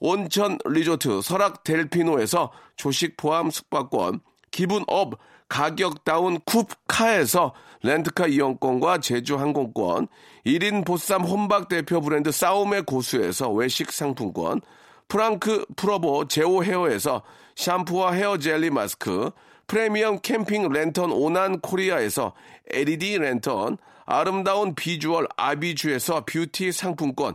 온천 0.00 0.58
리조트 0.64 1.20
설악 1.22 1.62
델피노에서 1.62 2.50
조식 2.76 3.16
포함 3.16 3.50
숙박권, 3.50 4.20
기분 4.50 4.82
up 4.88 5.18
가격 5.48 6.04
down 6.04 6.38
쿱카에서 6.40 7.52
렌트카 7.82 8.28
이용권과 8.28 8.98
제주 8.98 9.36
항공권, 9.36 10.08
1인 10.46 10.86
보쌈 10.86 11.22
혼밥 11.22 11.68
대표 11.68 12.00
브랜드 12.00 12.30
싸움의 12.32 12.84
고수에서 12.84 13.50
외식 13.50 13.92
상품권, 13.92 14.60
프랑크 15.08 15.66
프로보 15.76 16.26
제오 16.28 16.62
헤어에서 16.62 17.22
샴푸와 17.56 18.12
헤어 18.12 18.38
젤리 18.38 18.70
마스크, 18.70 19.30
프리미엄 19.66 20.18
캠핑 20.20 20.70
랜턴 20.70 21.12
오난 21.12 21.60
코리아에서 21.60 22.32
LED 22.70 23.18
랜턴, 23.18 23.76
아름다운 24.06 24.74
비주얼 24.74 25.26
아비주에서 25.36 26.24
뷰티 26.26 26.72
상품권, 26.72 27.34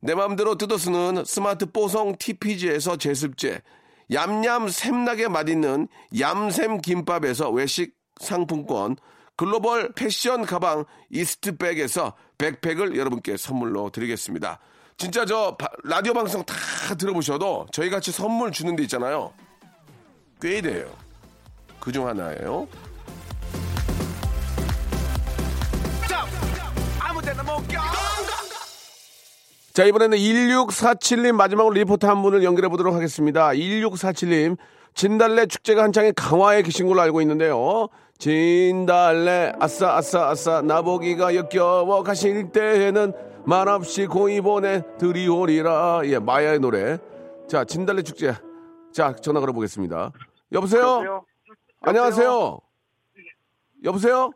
내 0.00 0.14
맘대로 0.14 0.56
뜯어쓰는 0.56 1.24
스마트 1.24 1.66
뽀송 1.66 2.16
TPG에서 2.18 2.96
제습제, 2.96 3.62
얌얌 4.12 4.68
샘나게 4.68 5.28
맛있는 5.28 5.88
얌샘 6.18 6.80
김밥에서 6.80 7.50
외식 7.50 7.94
상품권, 8.20 8.96
글로벌 9.36 9.92
패션 9.92 10.44
가방 10.44 10.84
이스트백에서 11.10 12.14
백팩을 12.38 12.96
여러분께 12.96 13.36
선물로 13.36 13.90
드리겠습니다. 13.90 14.58
진짜 14.96 15.24
저 15.24 15.56
바- 15.56 15.68
라디오 15.84 16.12
방송 16.12 16.42
다 16.44 16.54
들어보셔도 16.96 17.66
저희 17.72 17.88
같이 17.90 18.10
선물 18.10 18.50
주는 18.50 18.74
데 18.76 18.82
있잖아요. 18.84 19.32
꽤 20.40 20.60
돼요. 20.60 20.90
그 21.80 21.92
중 21.92 22.06
하나예요. 22.06 22.66
자, 29.78 29.84
이번에는 29.84 30.18
1647님 30.18 31.36
마지막으로 31.36 31.72
리포트 31.72 32.04
한 32.04 32.20
분을 32.20 32.42
연결해 32.42 32.68
보도록 32.68 32.96
하겠습니다. 32.96 33.50
1647님, 33.50 34.56
진달래 34.92 35.46
축제가 35.46 35.84
한창에 35.84 36.10
강화에 36.10 36.62
계신 36.62 36.88
걸로 36.88 37.00
알고 37.00 37.20
있는데요. 37.20 37.86
진달래, 38.18 39.52
아싸, 39.60 39.94
아싸, 39.94 40.30
아싸, 40.30 40.62
나보기가 40.62 41.36
역겨워 41.36 42.02
가실 42.02 42.50
때에는 42.50 43.12
말없이 43.46 44.06
고이 44.06 44.40
보내 44.40 44.82
드리오리라. 44.98 46.00
예, 46.06 46.18
마야의 46.18 46.58
노래. 46.58 46.98
자, 47.46 47.62
진달래 47.62 48.02
축제. 48.02 48.34
자, 48.92 49.14
전화 49.14 49.38
걸어보겠습니다. 49.38 50.10
여보세요? 50.54 50.82
여보세요? 50.82 51.24
안녕하세요? 51.82 52.58
여보세요? 53.84 54.30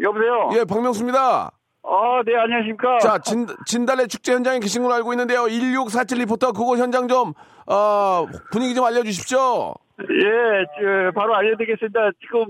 여보세요? 0.00 0.50
예, 0.54 0.64
박명수입니다. 0.64 1.50
아, 1.86 2.22
네, 2.24 2.34
안녕하십니까? 2.34 2.98
자, 2.98 3.18
진, 3.18 3.46
진달래 3.66 4.06
축제 4.06 4.32
현장에 4.32 4.58
계신 4.58 4.82
걸로 4.82 4.94
알고 4.94 5.12
있는데요. 5.12 5.46
1647 5.48 6.18
리포터 6.18 6.52
그곳 6.52 6.78
현장 6.78 7.08
좀, 7.08 7.34
어, 7.66 8.26
분위기 8.50 8.74
좀 8.74 8.84
알려주십시오. 8.86 9.74
예, 10.00 10.64
저, 10.80 11.12
바로 11.14 11.36
알려드리겠습니다. 11.36 12.00
지금, 12.20 12.46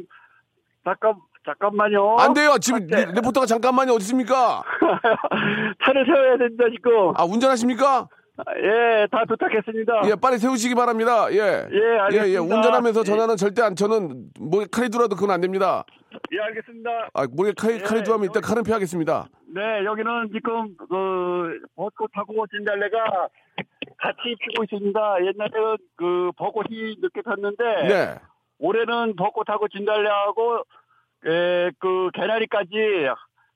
잠깐, 0.85 1.15
잠깐만요. 1.45 2.17
안 2.19 2.33
돼요. 2.33 2.57
지금 2.61 2.83
아, 2.83 2.87
네. 2.97 3.05
리, 3.07 3.13
리포터가 3.13 3.47
잠깐만요. 3.47 3.93
어디 3.93 4.05
있습니까? 4.05 4.63
차를 5.85 6.07
세워야 6.07 6.39
된다, 6.39 6.65
지금. 6.75 7.13
아, 7.17 7.25
운전하십니까? 7.25 8.07
예, 8.37 9.07
다 9.11 9.25
도착했습니다. 9.27 10.03
예, 10.11 10.15
빨리 10.21 10.39
세우시기 10.39 10.75
바랍니다. 10.75 11.31
예. 11.31 11.37
예, 11.39 11.99
알겠습니다. 12.01 12.29
예, 12.29 12.33
예. 12.33 12.39
운전하면서 12.39 13.01
예. 13.01 13.05
전화는 13.05 13.37
절대 13.37 13.63
안, 13.63 13.77
저는 13.77 14.31
목에 14.41 14.67
칼이 14.73 14.89
들어도 14.89 15.15
그건 15.15 15.31
안 15.31 15.41
됩니다. 15.41 15.85
예, 16.33 16.41
알겠습니다. 16.41 16.91
아, 17.15 17.27
목에 17.31 17.53
칼이, 17.57 17.75
예, 17.75 17.79
칼이 17.79 18.03
들어가면 18.03 18.25
일단 18.27 18.43
칼은 18.43 18.65
피하겠습니다. 18.65 19.29
네, 19.55 19.85
여기는 19.85 20.31
지금, 20.33 20.77
그, 20.77 21.61
벚꽃하고 21.77 22.47
진달래가 22.49 23.29
같이 23.99 24.35
피고 24.41 24.65
있습니다. 24.65 25.17
옛날에는 25.21 25.77
그 25.97 26.33
벚꽃이 26.37 26.97
늦게 27.01 27.23
폈는데, 27.23 27.65
네. 27.89 28.15
올해는 28.59 29.15
벚꽃하고 29.15 29.69
진달래하고, 29.69 30.65
에, 31.27 31.71
그, 31.79 32.11
개나리까지 32.15 33.09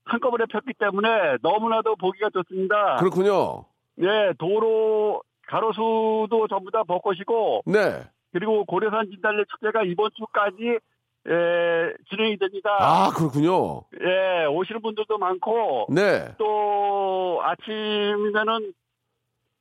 한꺼번에 0.05 0.45
폈기 0.51 0.73
때문에 0.79 1.39
너무나도 1.43 1.97
보기가 1.97 2.31
좋습니다. 2.31 2.97
그렇군요. 2.97 3.65
네, 3.99 4.33
도로, 4.39 5.23
가로수도 5.47 6.47
전부 6.49 6.71
다 6.71 6.83
벚꽃이고, 6.85 7.63
네. 7.67 8.05
그리고 8.33 8.65
고려산 8.65 9.11
진달래 9.11 9.45
축제가 9.51 9.83
이번 9.85 10.11
주까지, 10.17 10.79
에, 11.27 11.95
진행이 12.11 12.39
됩니다. 12.39 12.77
아, 12.79 13.11
그렇군요. 13.11 13.83
예, 14.01 14.47
오시는 14.47 14.81
분들도 14.83 15.19
많고, 15.19 15.89
네. 15.91 16.35
또 16.39 17.41
아침이면은 17.43 18.73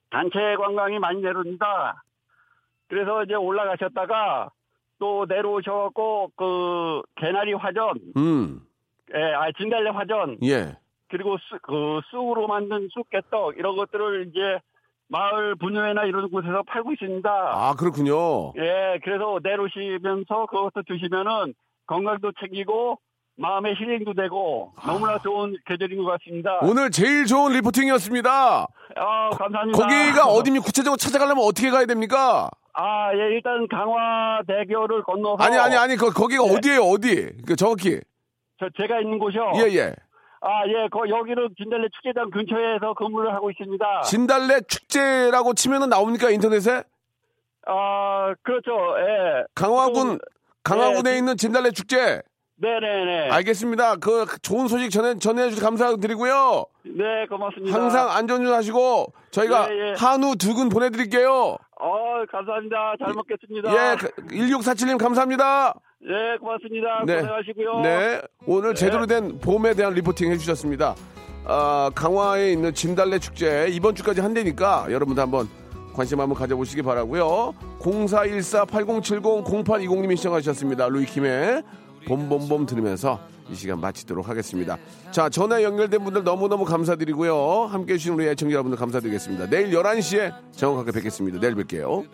단체 0.09 0.55
관광이 0.57 0.99
많이 0.99 1.21
내려옵니다. 1.21 2.03
그래서 2.87 3.23
이제 3.23 3.33
올라가셨다가 3.33 4.51
또 4.99 5.25
내려오셔갖고 5.27 6.31
그 6.35 7.01
개나리 7.15 7.53
화전, 7.53 7.99
음. 8.15 8.61
예, 9.13 9.33
아 9.33 9.51
진달래 9.57 9.89
화전 9.89 10.37
예. 10.43 10.77
그리고 11.09 11.37
쑥, 11.49 11.61
그 11.61 12.01
쑥으로 12.11 12.47
만든 12.47 12.87
쑥개떡 12.93 13.57
이런 13.57 13.75
것들을 13.75 14.27
이제 14.29 14.59
마을 15.09 15.55
분유회나 15.55 16.03
이런 16.03 16.29
곳에서 16.29 16.63
팔고 16.67 16.93
있습니다. 16.93 17.29
아, 17.29 17.73
그렇군요. 17.77 18.53
예, 18.57 18.99
그래서 19.03 19.39
내려오시면서 19.41 20.47
그것도 20.47 20.83
드시면은 20.87 21.53
건강도 21.85 22.31
챙기고 22.39 22.99
마음의 23.37 23.75
힐링도 23.75 24.13
되고 24.15 24.73
너무나 24.85 25.19
좋은 25.19 25.55
계절인 25.65 26.03
것 26.03 26.17
같습니다. 26.17 26.59
오늘 26.63 26.89
제일 26.89 27.25
좋은 27.25 27.53
리포팅이었습니다. 27.53 28.67
아, 28.95 29.29
감사합니다. 29.29 29.77
거기가 29.77 30.25
어디입니까? 30.25 30.65
구체적으로 30.65 30.97
찾아가려면 30.97 31.45
어떻게 31.45 31.69
가야 31.69 31.85
됩니까? 31.85 32.49
아, 32.73 33.13
예, 33.13 33.35
일단 33.35 33.67
강화대교를 33.67 35.03
건너서. 35.03 35.43
아니, 35.43 35.57
아니, 35.57 35.75
아니, 35.75 35.95
거, 35.95 36.09
거기가 36.09 36.43
네. 36.43 36.55
어디예요, 36.55 36.81
어디? 36.81 37.31
그 37.45 37.55
정확히. 37.55 37.99
저, 38.59 38.67
제가 38.75 38.99
있는 39.01 39.19
곳이요. 39.19 39.51
예, 39.55 39.75
예. 39.75 39.95
아, 40.41 40.67
예, 40.67 40.87
거, 40.89 41.07
여기는 41.09 41.49
진달래 41.57 41.87
축제장 41.93 42.29
근처에서 42.29 42.93
근무를 42.93 43.33
하고 43.33 43.49
있습니다. 43.49 44.01
진달래 44.01 44.61
축제라고 44.61 45.53
치면은 45.53 45.89
나옵니까, 45.89 46.29
인터넷에? 46.29 46.83
아, 47.65 48.33
그렇죠. 48.43 48.71
예. 48.99 49.43
강화군, 49.55 50.17
또, 50.17 50.25
강화군에 50.63 51.11
네, 51.11 51.17
있는 51.17 51.37
진달래 51.37 51.71
축제. 51.71 52.21
네네네. 52.59 53.29
알겠습니다. 53.29 53.97
그 53.97 54.25
좋은 54.41 54.67
소식 54.67 54.89
전해, 54.89 55.17
전해주셔서 55.19 55.63
감사드리고요. 55.63 56.65
네, 56.85 57.25
고맙습니다. 57.27 57.77
항상 57.77 58.09
안전운전하시고, 58.11 59.13
저희가 59.31 59.67
예, 59.71 59.89
예. 59.89 59.93
한우 59.97 60.35
두근 60.35 60.69
보내드릴게요. 60.69 61.57
어, 61.79 62.25
감사합니다. 62.31 62.93
잘 63.03 63.13
먹겠습니다. 63.13 63.71
예, 63.71 63.95
1647님 64.29 64.97
감사합니다. 64.97 65.73
예, 66.03 66.37
고맙습니다. 66.37 67.03
네. 67.05 67.21
고생하시고요. 67.21 67.81
네. 67.81 68.21
오늘 68.45 68.75
제대로 68.75 69.07
된 69.07 69.39
봄에 69.39 69.73
대한 69.73 69.93
리포팅 69.93 70.31
해주셨습니다. 70.31 70.95
아, 71.45 71.89
강화에 71.95 72.51
있는 72.51 72.73
진달래 72.73 73.19
축제 73.19 73.67
이번 73.69 73.95
주까지 73.95 74.19
한대니까 74.21 74.87
여러분도 74.89 75.21
한번 75.21 75.47
관심 75.93 76.19
한번 76.19 76.37
가져보시기 76.37 76.81
바라고요 76.83 77.53
0414-8070-0820님이 77.79 80.17
시청하셨습니다. 80.17 80.89
루이킴의 80.89 81.63
봄봄봄 82.05 82.65
들으면서 82.65 83.21
이 83.49 83.55
시간 83.55 83.79
마치도록 83.79 84.27
하겠습니다. 84.27 84.77
자, 85.11 85.29
전화 85.29 85.63
연결된 85.63 86.03
분들 86.03 86.25
너무너무 86.25 86.65
감사드리고요. 86.65 87.67
함께 87.69 87.93
해주신 87.93 88.13
우리 88.13 88.27
애청자 88.27 88.51
여러분들 88.53 88.77
감사드리겠습니다. 88.77 89.49
내일 89.49 89.71
11시에 89.71 90.33
정확하게 90.51 90.91
뵙겠습니다. 90.91 91.39
내일 91.39 91.55
뵐게요. 91.55 92.05